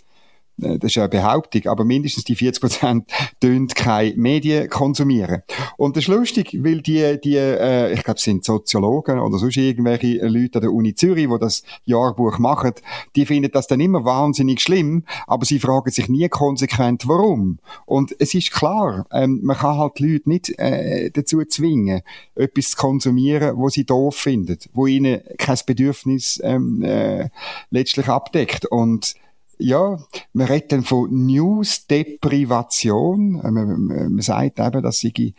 Äh, 0.61 0.79
das 0.79 0.91
ist 0.91 0.97
eine 0.97 1.09
Behauptung, 1.09 1.65
aber 1.67 1.83
mindestens 1.85 2.23
die 2.23 2.35
40 2.35 2.61
Prozent 2.61 3.11
tun 3.39 3.67
keine 3.67 4.15
Medien 4.15 4.69
konsumieren. 4.69 5.43
Und 5.77 5.95
das 5.95 6.05
ist 6.05 6.07
lustig, 6.07 6.57
weil 6.61 6.81
die, 6.81 7.19
die 7.23 7.35
äh, 7.35 7.93
ich 7.93 8.03
glaube, 8.03 8.19
sind 8.19 8.43
Soziologen 8.43 9.19
oder 9.19 9.37
sonst 9.37 9.57
irgendwelche 9.57 10.25
Leute 10.27 10.59
an 10.59 10.61
der 10.61 10.73
Uni 10.73 10.95
Zürich, 10.95 11.27
die 11.27 11.39
das 11.39 11.63
Jahrbuch 11.85 12.39
machen, 12.39 12.73
die 13.15 13.25
finden 13.25 13.51
das 13.51 13.67
dann 13.67 13.79
immer 13.79 14.05
wahnsinnig 14.05 14.61
schlimm, 14.61 15.03
aber 15.27 15.45
sie 15.45 15.59
fragen 15.59 15.91
sich 15.91 16.09
nie 16.09 16.27
konsequent, 16.29 17.07
warum. 17.07 17.59
Und 17.85 18.15
es 18.19 18.33
ist 18.33 18.51
klar, 18.51 19.05
ähm, 19.11 19.39
man 19.43 19.57
kann 19.57 19.77
halt 19.77 19.99
die 19.99 20.13
Leute 20.13 20.29
nicht 20.29 20.57
äh, 20.59 21.11
dazu 21.11 21.43
zwingen, 21.45 22.01
etwas 22.35 22.71
zu 22.71 22.77
konsumieren, 22.77 23.57
wo 23.57 23.69
sie 23.69 23.85
doof 23.85 24.15
finden, 24.15 24.57
wo 24.73 24.87
ihnen 24.87 25.21
kein 25.37 25.57
Bedürfnis 25.65 26.39
ähm, 26.43 26.83
äh, 26.83 27.29
letztlich 27.69 28.07
abdeckt. 28.07 28.65
Und 28.65 29.15
ja, 29.57 29.97
man 30.33 30.47
redet 30.47 30.71
dann 30.71 30.83
von 30.83 31.09
News-Deprivation. 31.25 33.41
Äh, 33.43 33.51
man, 33.51 33.87
man, 33.87 34.21
sagt 34.21 34.59
eben, 34.59 34.83
dass 34.83 34.99
sie 34.99 35.33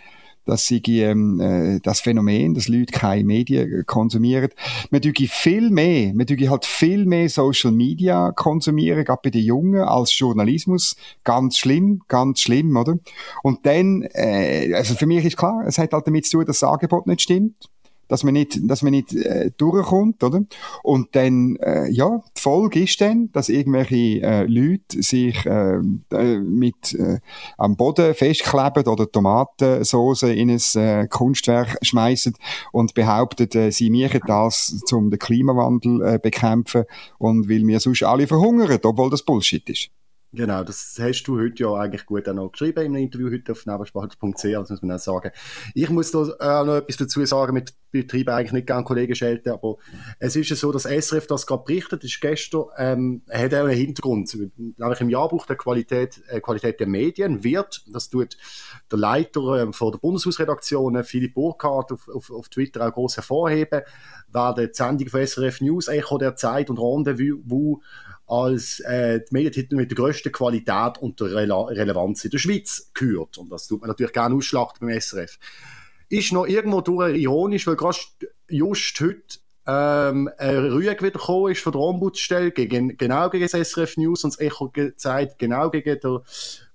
dass 0.45 0.67
sie 0.67 0.83
ähm, 1.03 1.41
äh, 1.41 1.79
das 1.83 2.01
Phänomen, 2.01 2.55
dass 2.55 2.69
Leute 2.69 2.93
keine 2.93 3.23
Medien 3.23 3.85
konsumieren. 3.85 4.49
Man 4.91 5.03
tue 5.03 5.13
viel 5.29 5.69
mehr, 5.69 6.15
man 6.15 6.27
tue 6.27 6.49
halt 6.49 6.65
viel 6.65 7.05
mehr 7.05 7.29
Social 7.29 7.71
Media 7.71 8.33
konsumieren, 8.33 9.05
gerade 9.05 9.21
bei 9.23 9.29
den 9.29 9.45
Jungen, 9.45 9.83
als 9.83 10.19
Journalismus. 10.19 10.97
Ganz 11.23 11.59
schlimm, 11.59 12.01
ganz 12.09 12.41
schlimm, 12.41 12.79
oder? 12.79 12.99
Und 13.43 13.67
dann, 13.67 14.09
äh, 14.15 14.73
also 14.75 14.95
für 14.95 15.07
mich 15.07 15.27
ist 15.27 15.37
klar, 15.37 15.65
es 15.67 15.77
hat 15.77 15.93
halt 15.93 16.07
damit 16.07 16.25
zu 16.25 16.39
tun, 16.39 16.47
dass 16.47 16.61
das 16.61 16.71
Angebot 16.71 17.07
nicht 17.07 17.21
stimmt 17.21 17.69
dass 18.09 18.25
man 18.25 18.35
nicht, 18.35 18.59
dass 18.63 18.83
man 18.83 18.93
nicht 18.93 19.15
äh, 19.15 19.51
durchkommt, 19.57 20.23
oder? 20.25 20.43
Und 20.83 21.15
dann, 21.15 21.57
äh, 21.57 21.89
ja, 21.91 22.23
die 22.37 22.41
Folge 22.41 22.83
ist 22.83 23.01
dann, 23.01 23.31
dass 23.33 23.49
irgendwelche 23.49 24.23
äh, 24.23 24.45
Leute 24.45 25.03
sich 25.03 25.45
äh, 25.47 25.79
äh, 26.13 26.39
mit 26.39 26.95
äh, 26.95 27.21
am 27.57 27.77
Boden 27.77 28.15
festkleben 28.15 28.87
oder 28.87 29.11
Tomatensauce 29.11 30.25
in 30.25 30.51
ein 30.51 30.61
äh, 30.75 31.07
Kunstwerk 31.09 31.79
schmeißen 31.83 32.35
und 32.73 32.95
behaupten, 32.95 33.49
äh, 33.53 33.71
sie 33.71 33.91
machen 33.91 34.21
das, 34.27 34.83
um 34.93 35.11
den 35.11 35.19
Klimawandel 35.19 36.15
äh, 36.15 36.19
bekämpfen 36.19 36.85
und 37.19 37.49
weil 37.49 37.67
wir 37.67 37.81
sonst 37.81 38.03
alle 38.03 38.27
verhungern, 38.27 38.79
obwohl 38.83 39.11
das 39.11 39.23
Bullshit 39.23 39.69
ist. 39.69 39.91
Genau, 40.31 40.63
das 40.63 40.95
hast 41.01 41.23
du 41.23 41.41
heute 41.41 41.63
ja 41.63 41.73
eigentlich 41.73 42.05
gut 42.05 42.29
auch 42.29 42.35
noch 42.35 42.53
geschrieben 42.53 42.85
im 42.85 42.95
Interview 42.97 43.31
heute 43.31 43.53
auf 43.53 43.65
nebenspalt.ch, 43.65 44.43
das 44.43 44.69
muss 44.69 44.83
man 44.83 44.97
auch 44.97 44.99
sagen. 44.99 45.31
Ich 45.75 45.89
muss 45.89 46.11
da 46.11 46.19
auch 46.19 46.67
noch 46.67 46.77
etwas 46.77 46.99
dazu 46.99 47.25
sagen, 47.25 47.55
mit 47.55 47.73
Betrieben 47.91 48.29
eigentlich 48.29 48.53
nicht 48.53 48.67
gerne 48.67 48.85
Kollegen 48.85 49.15
schelten, 49.15 49.49
aber 49.49 49.77
es 50.19 50.37
ist 50.37 50.51
ja 50.51 50.57
so, 50.57 50.71
dass 50.71 50.83
SRF 50.83 51.27
das 51.27 51.47
gerade 51.47 51.65
berichtet, 51.65 52.05
ist 52.05 52.21
gestern, 52.21 52.65
ähm, 52.77 53.23
hat 53.31 53.55
auch 53.55 53.61
einen 53.61 53.71
Hintergrund, 53.71 54.37
nämlich 54.59 55.01
im 55.01 55.09
Jahrbuch 55.09 55.47
der 55.47 55.57
Qualität, 55.57 56.21
äh, 56.29 56.41
Qualität 56.43 56.79
der 56.79 56.89
Medien 56.89 57.43
wird, 57.43 57.83
das 57.91 58.11
tut 58.11 58.37
der 58.91 58.99
Leiter 58.99 59.69
äh, 59.69 59.73
von 59.73 59.93
der 59.93 59.99
Bundeshausredaktion, 59.99 60.97
äh, 60.97 61.05
Philipp 61.05 61.33
Burkhardt, 61.33 61.91
auf, 61.93 62.07
auf, 62.11 62.31
auf 62.31 62.51
Twitter 62.51 62.87
auch 62.87 62.93
groß 62.93 63.17
hervorheben, 63.17 63.81
werden 64.31 64.67
die 64.67 64.75
Sendung 64.75 65.09
von 65.09 65.27
SRF 65.27 65.63
News, 65.63 65.89
Echo 65.89 66.19
der 66.19 66.37
Zeit 66.37 66.69
und 66.69 66.79
Rendezvous 66.79 67.79
als 68.29 68.81
äh, 68.81 69.21
die 69.21 69.33
Medientitel 69.33 69.75
mit 69.75 69.91
der 69.91 69.97
grössten 69.97 70.31
Qualität 70.31 70.99
und 71.01 71.19
der 71.19 71.35
Rele 71.35 71.55
Relevanz 71.69 72.25
in 72.25 72.31
der 72.31 72.39
Schweiz 72.39 72.91
gehört. 72.93 73.39
Und 73.39 73.51
das 73.51 73.67
tut 73.67 73.81
man 73.81 73.89
natürlich 73.89 74.13
gerne 74.13 74.35
ausschlachten 74.35 74.87
beim 74.87 75.01
SRF. 75.01 75.39
Ist 76.11 76.33
noch 76.33 76.47
irgendwo 76.47 76.83
durch 76.83 77.17
ironisch, 77.17 77.67
weil 77.67 77.77
gerade 77.77 77.99
just 78.49 79.01
heute 79.01 79.39
ähm, 79.67 80.31
eine 80.37 80.73
Rüge 80.73 80.97
wieder 81.01 81.11
gekommen 81.11 81.53
ist 81.53 81.63
von 81.63 81.73
der 81.73 81.81
Ombudsstelle, 81.81 82.51
gegen, 82.51 82.97
genau 82.97 83.31
gegen 83.31 83.47
das 83.47 83.69
SRF 83.69 83.97
News 83.97 84.25
und 84.25 84.35
das 84.35 84.41
Echo 84.41 84.69
gezeigt, 84.69 85.39
genau 85.39 85.71
gegen 85.71 85.99
der 85.99 86.23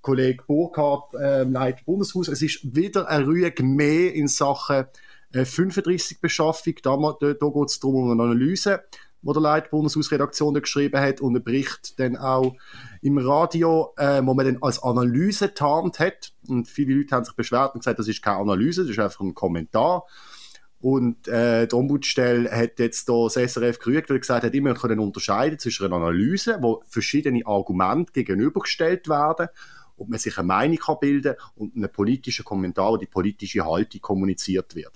Kollege 0.01 0.43
Burkhardt, 0.45 1.13
ähm, 1.21 1.53
Leiter 1.53 1.81
Bundeshaus. 1.85 2.27
Es 2.27 2.41
ist 2.41 2.75
wieder 2.75 3.07
eine 3.07 3.27
Rüge 3.27 3.63
mehr 3.63 4.13
in 4.13 4.27
Sachen 4.27 4.85
äh, 5.33 5.41
35-Beschaffung. 5.41 6.75
Da, 6.81 6.97
da, 6.97 7.33
da 7.33 7.47
geht 7.47 7.69
es 7.69 7.79
darum, 7.79 8.03
um 8.03 8.11
eine 8.11 8.23
Analyse 8.23 8.83
wo 9.23 9.33
der 9.33 9.41
Leiter 9.41 9.69
Bundeshausredaktion 9.69 10.53
geschrieben 10.53 10.99
hat 10.99 11.21
und 11.21 11.35
ein 11.35 11.43
Bericht 11.43 11.99
dann 11.99 12.17
auch 12.17 12.55
im 13.01 13.17
Radio, 13.17 13.93
äh, 13.97 14.21
wo 14.23 14.33
man 14.33 14.45
dann 14.45 14.57
als 14.61 14.83
Analyse 14.83 15.53
tarnt 15.53 15.99
hat. 15.99 16.33
Und 16.47 16.67
viele 16.67 16.95
Leute 16.95 17.15
haben 17.15 17.25
sich 17.25 17.35
beschwert 17.35 17.73
und 17.73 17.79
gesagt, 17.79 17.99
das 17.99 18.07
ist 18.07 18.21
keine 18.21 18.37
Analyse, 18.37 18.81
das 18.81 18.91
ist 18.91 18.99
einfach 18.99 19.21
ein 19.21 19.33
Kommentar. 19.33 20.05
Und 20.79 21.29
äh, 21.29 21.65
die 21.65 21.75
Ombudsstelle 21.75 22.51
hat 22.51 22.77
jetzt 22.77 23.07
da 23.07 23.23
das 23.23 23.35
SRF 23.35 23.79
gerügt, 23.79 24.09
weil 24.09 24.19
gesagt 24.19 24.43
hat, 24.43 24.53
immer 24.53 24.73
können 24.73 24.99
unterscheiden 24.99 25.57
zwischen 25.57 25.85
einer 25.85 25.95
Analyse, 25.95 26.57
wo 26.59 26.83
verschiedene 26.87 27.45
Argumente 27.45 28.11
gegenübergestellt 28.11 29.07
werden 29.07 29.47
ob 29.95 30.09
man 30.09 30.19
sich 30.19 30.37
eine 30.37 30.47
Meinung 30.47 30.77
kann 30.77 30.97
bilden 30.99 31.35
und 31.55 31.75
einen 31.75 31.91
politischen 31.91 32.45
Kommentar, 32.45 32.91
wo 32.91 32.97
die 32.97 33.05
politische 33.05 33.65
Haltung 33.65 34.01
kommuniziert 34.01 34.75
wird. 34.75 34.93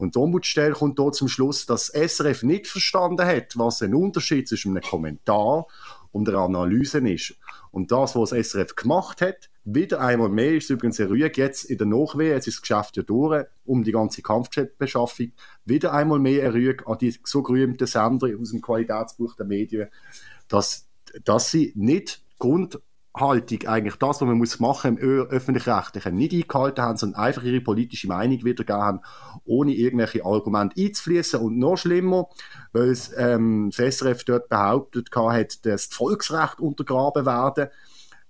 Und 0.00 0.14
die 0.14 0.18
Ombudsstelle 0.18 0.72
kommt 0.72 0.98
dort 0.98 1.14
zum 1.14 1.28
Schluss, 1.28 1.66
dass 1.66 1.88
SRF 1.88 2.42
nicht 2.42 2.66
verstanden 2.66 3.26
hat, 3.26 3.58
was 3.58 3.82
ein 3.82 3.94
Unterschied 3.94 4.48
zwischen 4.48 4.70
einem 4.70 4.82
Kommentar 4.82 5.66
und 6.10 6.26
einer 6.26 6.38
Analyse 6.38 7.06
ist. 7.06 7.34
Und 7.70 7.92
das, 7.92 8.16
was 8.16 8.30
das 8.30 8.48
SRF 8.48 8.76
gemacht 8.76 9.20
hat, 9.20 9.50
wieder 9.64 10.00
einmal 10.00 10.30
mehr, 10.30 10.54
ist 10.54 10.70
übrigens 10.70 10.98
eine 11.00 11.10
Rüge 11.10 11.30
jetzt 11.36 11.64
in 11.64 11.76
der 11.76 11.86
Nachwehe, 11.86 12.32
jetzt 12.32 12.48
ist 12.48 12.56
das 12.56 12.62
Geschäft 12.62 12.96
ja 12.96 13.02
durch, 13.02 13.44
um 13.66 13.84
die 13.84 13.92
ganze 13.92 14.22
Kampfjetbeschaffung, 14.22 15.32
wieder 15.66 15.92
einmal 15.92 16.18
mehr 16.18 16.54
Rüge 16.54 16.86
an 16.86 16.96
die 16.96 17.14
so 17.22 17.42
gerühmten 17.42 17.86
Sender 17.86 18.28
aus 18.40 18.52
dem 18.52 18.62
Qualitätsbuch 18.62 19.36
der 19.36 19.44
Medien, 19.44 19.90
dass, 20.48 20.88
dass 21.24 21.50
sie 21.50 21.74
nicht 21.76 22.24
Grund 22.38 22.80
Haltung 23.14 23.66
eigentlich 23.66 23.96
das, 23.96 24.20
was 24.20 24.28
man 24.28 24.38
muss 24.38 24.60
machen 24.60 24.96
im 24.96 25.26
öffentlich-rechtlichen, 25.28 26.14
nicht 26.14 26.32
eingehalten 26.32 26.82
haben, 26.82 26.96
sondern 26.96 27.20
einfach 27.20 27.42
ihre 27.42 27.60
politische 27.60 28.06
Meinung 28.06 28.44
wiedergegeben 28.44 28.82
haben, 28.82 29.00
ohne 29.44 29.72
irgendwelche 29.72 30.24
Argumente 30.24 30.80
einzufließen. 30.80 31.40
Und 31.40 31.58
noch 31.58 31.76
schlimmer, 31.76 32.28
weil 32.72 32.90
es, 32.90 33.12
ähm, 33.16 33.70
das 33.76 33.96
SRF 33.96 34.24
dort 34.24 34.48
behauptet 34.48 35.08
hat, 35.14 35.66
dass 35.66 35.88
das 35.88 35.96
Volksrecht 35.96 36.60
untergraben 36.60 37.26
werden, 37.26 37.68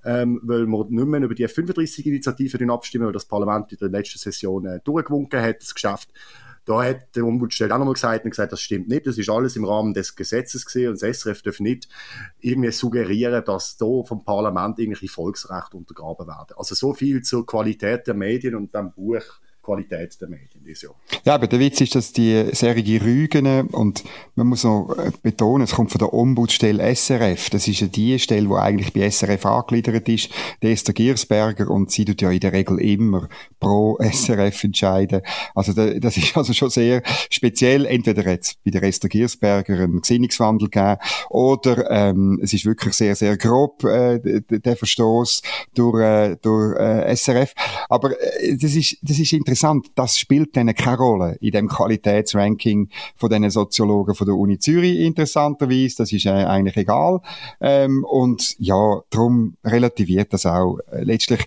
ähm, 0.04 0.40
weil 0.42 0.66
man 0.66 0.88
nicht 0.88 1.06
mehr 1.06 1.20
über 1.20 1.34
die 1.34 1.46
35-Initiative 1.46 2.72
abstimmen, 2.72 3.06
weil 3.06 3.12
das 3.12 3.26
Parlament 3.26 3.72
in 3.72 3.78
der 3.78 3.90
letzten 3.90 4.18
Session 4.18 4.64
äh, 4.64 4.80
durchgewunken 4.82 5.42
hat, 5.42 5.60
das 5.60 5.74
Geschäft. 5.74 6.08
Da 6.64 6.84
hat 6.84 7.16
der 7.16 7.24
Ombudsstelle 7.24 7.74
auch 7.74 7.78
nochmal 7.78 7.94
gesagt 7.94 8.24
und 8.24 8.30
gesagt, 8.30 8.52
das 8.52 8.60
stimmt 8.60 8.88
nicht, 8.88 9.06
das 9.06 9.18
ist 9.18 9.30
alles 9.30 9.56
im 9.56 9.64
Rahmen 9.64 9.94
des 9.94 10.14
Gesetzes 10.14 10.64
gesehen 10.64 10.90
und 10.90 11.02
das 11.02 11.20
SRF 11.20 11.42
darf 11.42 11.60
nicht 11.60 11.88
irgendwie 12.40 12.70
suggerieren, 12.70 13.44
dass 13.44 13.76
da 13.76 14.02
vom 14.04 14.24
Parlament 14.24 14.78
irgendwelche 14.78 15.08
Volksrechte 15.08 15.76
untergraben 15.76 16.26
werden. 16.26 16.54
Also 16.56 16.74
so 16.74 16.94
viel 16.94 17.22
zur 17.22 17.46
Qualität 17.46 18.06
der 18.06 18.14
Medien 18.14 18.54
und 18.54 18.74
dem 18.74 18.92
Buch 18.92 19.22
Qualität 19.70 20.20
der 20.20 20.28
Medien 20.28 20.64
dieses 20.66 20.82
Jahr. 20.82 20.94
Ja, 21.24 21.34
aber 21.34 21.46
der 21.46 21.60
Witz 21.60 21.80
ist, 21.80 21.94
dass 21.94 22.12
die 22.12 22.46
Serie 22.52 23.00
Rügen, 23.02 23.68
und 23.68 24.02
man 24.34 24.48
muss 24.48 24.64
noch 24.64 24.90
äh, 24.98 25.12
betonen, 25.22 25.64
es 25.64 25.72
kommt 25.72 25.92
von 25.92 26.00
der 26.00 26.12
Ombudsstelle 26.12 26.94
SRF, 26.94 27.50
das 27.50 27.68
ist 27.68 27.80
ja 27.80 27.86
die 27.86 28.18
Stelle, 28.18 28.48
die 28.48 28.54
eigentlich 28.54 28.92
bei 28.92 29.08
SRF 29.08 29.46
angegliedert 29.46 30.08
ist, 30.08 30.30
der 30.62 30.72
Esther 30.72 30.92
Giersberger, 30.92 31.70
und 31.70 31.90
sie 31.90 32.04
tut 32.04 32.20
ja 32.20 32.30
in 32.30 32.40
der 32.40 32.52
Regel 32.52 32.80
immer 32.80 33.28
pro 33.60 33.96
SRF 34.00 34.64
entscheiden. 34.64 35.22
Also 35.54 35.72
das 35.72 36.16
ist 36.16 36.36
also 36.36 36.52
schon 36.52 36.70
sehr 36.70 37.02
speziell, 37.30 37.86
entweder 37.86 38.28
jetzt 38.28 38.62
bei 38.64 38.70
der 38.72 38.82
Esther 38.82 39.08
Giersberger 39.08 39.74
einen 39.74 40.00
Gesinnungswandel 40.00 40.68
gegeben, 40.68 40.98
oder 41.28 41.90
ähm, 41.90 42.40
es 42.42 42.52
ist 42.52 42.64
wirklich 42.64 42.94
sehr, 42.94 43.14
sehr 43.14 43.36
grob, 43.36 43.84
äh, 43.84 44.18
der 44.18 44.76
Verstoß 44.76 45.42
durch, 45.74 46.00
äh, 46.00 46.36
durch 46.42 46.76
äh, 46.78 47.14
SRF. 47.14 47.52
Aber 47.88 48.10
äh, 48.10 48.56
das, 48.56 48.74
ist, 48.74 48.96
das 49.02 49.18
ist 49.18 49.32
interessant, 49.32 49.59
das 49.94 50.18
spielt 50.18 50.56
dann 50.56 50.74
keine 50.74 50.96
Rolle 50.96 51.36
in 51.40 51.52
dem 51.52 51.68
Qualitätsranking 51.68 52.88
von 53.16 53.30
den 53.30 53.48
Soziologen 53.50 54.14
von 54.14 54.26
der 54.26 54.36
Uni 54.36 54.58
Zürich, 54.58 55.00
interessanterweise. 55.00 55.96
Das 55.98 56.12
ist 56.12 56.26
äh, 56.26 56.30
eigentlich 56.30 56.76
egal. 56.76 57.20
Ähm, 57.60 58.04
und 58.04 58.56
ja, 58.58 59.00
darum 59.10 59.56
relativiert 59.64 60.32
das 60.32 60.46
auch. 60.46 60.78
Äh, 60.90 61.04
letztlich 61.04 61.46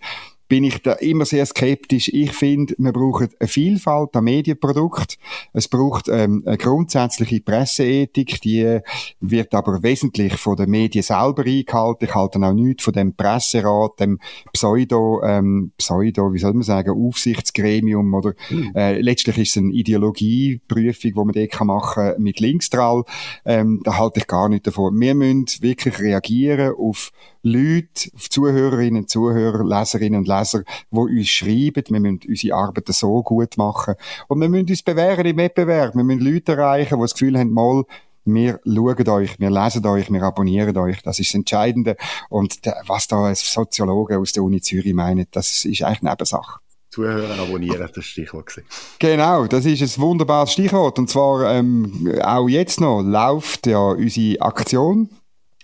bin 0.54 0.66
ich 0.66 0.84
da 0.84 0.94
immer 0.94 1.26
sehr 1.26 1.48
skeptisch. 1.48 2.10
Ich 2.10 2.32
finde, 2.32 2.76
wir 2.78 2.92
brauchen 2.92 3.28
eine 3.40 3.48
Vielfalt 3.48 4.16
an 4.16 4.26
Medienprodukten. 4.26 5.18
Es 5.52 5.68
braucht 5.68 6.08
ähm, 6.10 6.44
eine 6.46 6.60
grundsätzliche 6.60 7.42
Presseethik, 7.42 8.40
die 8.42 8.80
wird 9.20 9.56
aber 9.56 9.82
wesentlich 9.82 10.36
von 10.36 10.56
den 10.56 10.70
Medien 10.70 11.02
selber 11.02 11.44
eingehalten. 11.44 12.06
Ich 12.06 12.14
halte 12.14 12.38
auch 12.38 12.54
nichts 12.54 12.84
von 12.84 12.94
dem 12.94 13.16
Presserat, 13.16 14.00
dem 14.00 14.20
Pseudo, 14.52 15.24
ähm, 15.24 15.72
Pseudo, 15.80 16.32
wie 16.32 16.38
soll 16.38 16.54
man 16.54 16.62
sagen, 16.62 17.04
Aufsichtsgremium 17.04 18.14
oder 18.14 18.36
mhm. 18.52 18.74
äh, 18.76 19.02
letztlich 19.02 19.40
ist 19.40 19.50
es 19.50 19.58
eine 19.58 19.74
Ideologieprüfung, 19.74 21.14
die 21.14 21.14
man 21.16 21.32
dort 21.32 21.62
machen 21.66 22.12
kann 22.14 22.22
mit 22.22 22.40
Linksdrall. 22.40 23.06
Ähm, 23.44 23.82
da 23.84 23.98
halte 23.98 24.20
ich 24.20 24.28
gar 24.28 24.50
nicht 24.50 24.68
davon. 24.68 25.00
Wir 25.00 25.16
müssen 25.16 25.48
wirklich 25.62 25.98
reagieren 25.98 26.76
auf 26.78 27.12
Leute, 27.46 28.10
auf 28.16 28.30
Zuhörerinnen, 28.30 29.08
Zuhörer, 29.08 29.66
Leserinnen 29.66 30.20
und 30.20 30.28
Leser, 30.30 30.43
die 30.52 30.98
uns 30.98 31.28
schreiben. 31.28 31.84
Wir 31.88 32.00
müssen 32.00 32.20
unsere 32.28 32.56
Arbeit 32.56 32.88
so 32.90 33.24
gut 33.24 33.58
machen. 33.58 33.96
Und 34.28 34.42
wir 34.42 34.50
müssen 34.50 34.70
uns 34.70 34.84
bewähren 34.84 35.26
im 35.26 35.38
Wettbewerb. 35.38 35.96
Wir 35.96 36.04
müssen 36.04 36.22
Leute 36.22 36.54
erreichen, 36.54 36.96
die 36.96 37.02
das 37.02 37.14
Gefühl 37.14 37.38
haben, 37.38 37.52
mal, 37.52 37.84
wir 38.26 38.60
schauen 38.66 39.10
euch, 39.10 39.40
wir 39.40 39.50
lesen 39.50 39.86
euch, 39.86 40.12
wir 40.12 40.24
abonnieren 40.24 40.78
euch. 40.78 41.02
Das 41.02 41.20
ist 41.20 41.30
das 41.30 41.36
Entscheidende. 41.36 41.98
Und 42.30 42.60
was 42.88 43.08
da 43.08 43.26
als 43.26 43.52
Soziologen 43.52 44.18
aus 44.18 44.32
der 44.32 44.44
Uni 44.44 44.62
Zürich 44.62 44.94
meinen, 44.94 45.28
das 45.32 45.66
ist 45.66 45.82
eigentlich 45.84 46.02
Nebensache. 46.04 46.60
Zuhören, 46.90 47.40
abonnieren, 47.40 47.90
das 47.94 48.06
Stichwort 48.06 48.46
gewesen. 48.46 48.68
Genau, 49.00 49.48
das 49.48 49.66
ist 49.66 49.82
ein 49.82 50.02
wunderbares 50.02 50.54
Stichwort. 50.54 51.00
Und 51.00 51.10
zwar 51.10 51.52
ähm, 51.52 52.14
auch 52.22 52.48
jetzt 52.48 52.80
noch 52.80 53.02
läuft 53.02 53.66
ja 53.66 53.80
unsere 53.80 54.40
Aktion 54.42 55.10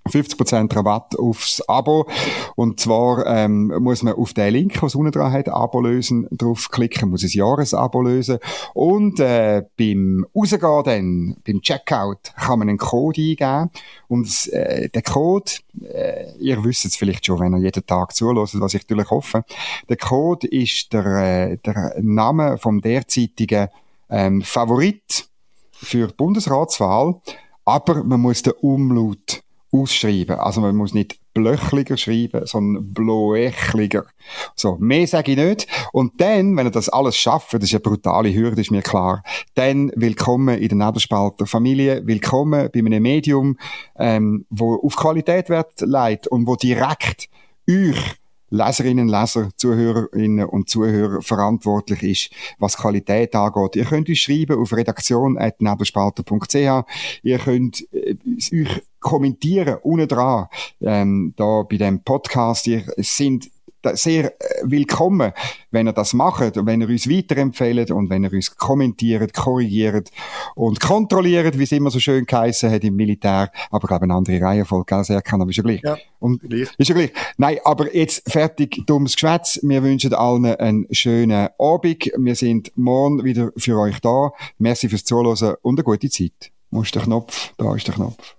50% 0.09 0.75
Rabatt 0.75 1.17
aufs 1.17 1.61
Abo. 1.67 2.07
Und 2.55 2.79
zwar 2.79 3.25
ähm, 3.25 3.73
muss 3.79 4.03
man 4.03 4.13
auf 4.13 4.33
den 4.33 4.53
Link, 4.53 4.81
was 4.81 4.95
unten 4.95 5.11
dran 5.11 5.31
hat, 5.31 5.49
Abo 5.49 5.81
lösen, 5.81 6.27
draufklicken, 6.31 7.09
muss 7.09 7.23
ein 7.23 7.29
Jahresabo 7.29 8.01
lösen. 8.01 8.39
Und 8.73 9.19
äh, 9.19 9.63
beim 9.77 10.25
Rausgehen 10.35 10.83
dann, 10.83 11.37
beim 11.45 11.61
Checkout, 11.61 12.33
kann 12.35 12.59
man 12.59 12.69
einen 12.69 12.77
Code 12.77 13.21
eingeben. 13.21 13.69
Und 14.07 14.47
äh, 14.53 14.89
der 14.89 15.01
Code, 15.01 15.51
äh, 15.81 16.31
ihr 16.39 16.63
wisst 16.63 16.85
es 16.85 16.95
vielleicht 16.95 17.25
schon, 17.25 17.39
wenn 17.39 17.53
ihr 17.53 17.59
jeden 17.59 17.85
Tag 17.85 18.15
zulässt, 18.15 18.59
was 18.59 18.73
ich 18.73 18.81
natürlich 18.81 19.09
hoffe, 19.09 19.43
der 19.87 19.97
Code 19.97 20.47
ist 20.47 20.91
der, 20.93 21.05
äh, 21.05 21.57
der 21.57 21.95
Name 22.01 22.57
vom 22.57 22.81
derzeitigen 22.81 23.69
ähm, 24.09 24.41
Favorit 24.41 25.27
für 25.71 26.07
die 26.07 26.13
Bundesratswahl. 26.13 27.21
Aber 27.65 28.03
man 28.03 28.21
muss 28.21 28.41
den 28.41 28.53
Umlaut 28.61 29.43
ausschreiben. 29.71 30.39
Also 30.39 30.61
man 30.61 30.75
muss 30.75 30.93
nicht 30.93 31.19
blöchliger 31.33 31.97
schreiben, 31.97 32.45
sondern 32.45 32.93
bloechliger. 32.93 34.05
So, 34.55 34.77
mehr 34.79 35.07
sage 35.07 35.31
ich 35.31 35.37
nicht. 35.37 35.67
Und 35.93 36.19
dann, 36.19 36.57
wenn 36.57 36.67
ihr 36.67 36.71
das 36.71 36.89
alles 36.89 37.17
schafft, 37.17 37.53
das 37.53 37.63
ist 37.63 37.73
eine 37.73 37.79
brutale 37.81 38.33
Hürde, 38.33 38.61
ist 38.61 38.71
mir 38.71 38.81
klar, 38.81 39.23
dann 39.55 39.91
willkommen 39.95 40.57
in 40.57 40.69
der 40.69 40.87
Nebelspalter 40.87 41.45
Familie, 41.45 42.05
willkommen 42.05 42.69
bei 42.73 42.79
einem 42.79 43.03
Medium, 43.03 43.57
ähm, 43.97 44.45
wo 44.49 44.75
auf 44.75 44.95
Qualität 44.95 45.49
Wert 45.49 45.81
legt 45.81 46.27
und 46.27 46.47
wo 46.47 46.55
direkt 46.55 47.29
euch 47.69 48.19
Leserinnen, 48.49 49.07
Leser, 49.07 49.49
Zuhörerinnen 49.55 50.45
und 50.45 50.69
Zuhörer 50.69 51.21
verantwortlich 51.21 52.03
ist, 52.03 52.29
was 52.59 52.77
Qualität 52.77 53.35
angeht. 53.35 53.75
Ihr 53.75 53.85
könnt 53.85 54.09
uns 54.09 54.17
schreiben 54.17 54.59
auf 54.59 54.73
redaktion.nebelspalter.ch. 54.73 56.83
Ihr 57.23 57.39
könnt 57.39 57.87
äh, 57.93 58.15
euch 58.53 58.81
kommentieren, 58.99 59.77
unten 59.81 60.07
dran, 60.07 60.47
ähm, 60.81 61.33
da 61.35 61.63
bei 61.63 61.77
dem 61.77 62.03
Podcast. 62.03 62.67
Ihr 62.67 62.83
sind 62.97 63.49
sehr 63.93 64.25
äh, 64.25 64.63
willkommen, 64.63 65.31
wenn 65.71 65.87
ihr 65.87 65.93
das 65.93 66.13
macht 66.13 66.57
und 66.57 66.65
wenn 66.65 66.81
ihr 66.81 66.89
uns 66.89 67.09
weiterempfehlt 67.09 67.91
und 67.91 68.09
wenn 68.09 68.23
ihr 68.23 68.33
uns 68.33 68.55
kommentiert, 68.55 69.33
korrigiert 69.33 70.09
und 70.55 70.79
kontrolliert, 70.79 71.57
wie 71.57 71.63
es 71.63 71.71
immer 71.71 71.91
so 71.91 71.99
schön 71.99 72.25
geheißen 72.25 72.71
hat 72.71 72.83
im 72.83 72.95
Militär. 72.95 73.51
Aber 73.71 73.83
ich 73.83 73.87
glaube, 73.87 74.03
eine 74.03 74.13
andere 74.13 74.41
Reihenfolge, 74.41 74.85
gell? 74.85 75.03
Sehr 75.03 75.21
kann, 75.21 75.41
aber 75.41 75.49
ist 75.49 75.57
ja 75.57 75.63
gleich. 75.63 75.81
Ja, 75.83 75.97
und, 76.19 76.41
gleich. 76.41 76.69
Ist 76.77 76.87
ja 76.87 76.95
gleich. 76.95 77.11
Nein, 77.37 77.57
aber 77.63 77.95
jetzt 77.95 78.29
fertig, 78.29 78.83
dummes 78.85 79.13
Geschwätz. 79.13 79.59
Wir 79.63 79.83
wünschen 79.83 80.13
allen 80.13 80.45
einen 80.45 80.87
schönen 80.91 81.49
Abend. 81.57 82.11
Wir 82.17 82.35
sind 82.35 82.71
morgen 82.75 83.23
wieder 83.23 83.51
für 83.57 83.79
euch 83.79 83.99
da. 83.99 84.31
Merci 84.57 84.89
fürs 84.89 85.03
Zuhören 85.03 85.55
und 85.61 85.79
eine 85.79 85.83
gute 85.83 86.09
Zeit. 86.09 86.51
Wo 86.71 86.81
ist 86.81 86.93
der 86.93 87.03
Knopf? 87.03 87.53
Da 87.57 87.75
ist 87.75 87.87
der 87.87 87.95
Knopf. 87.95 88.38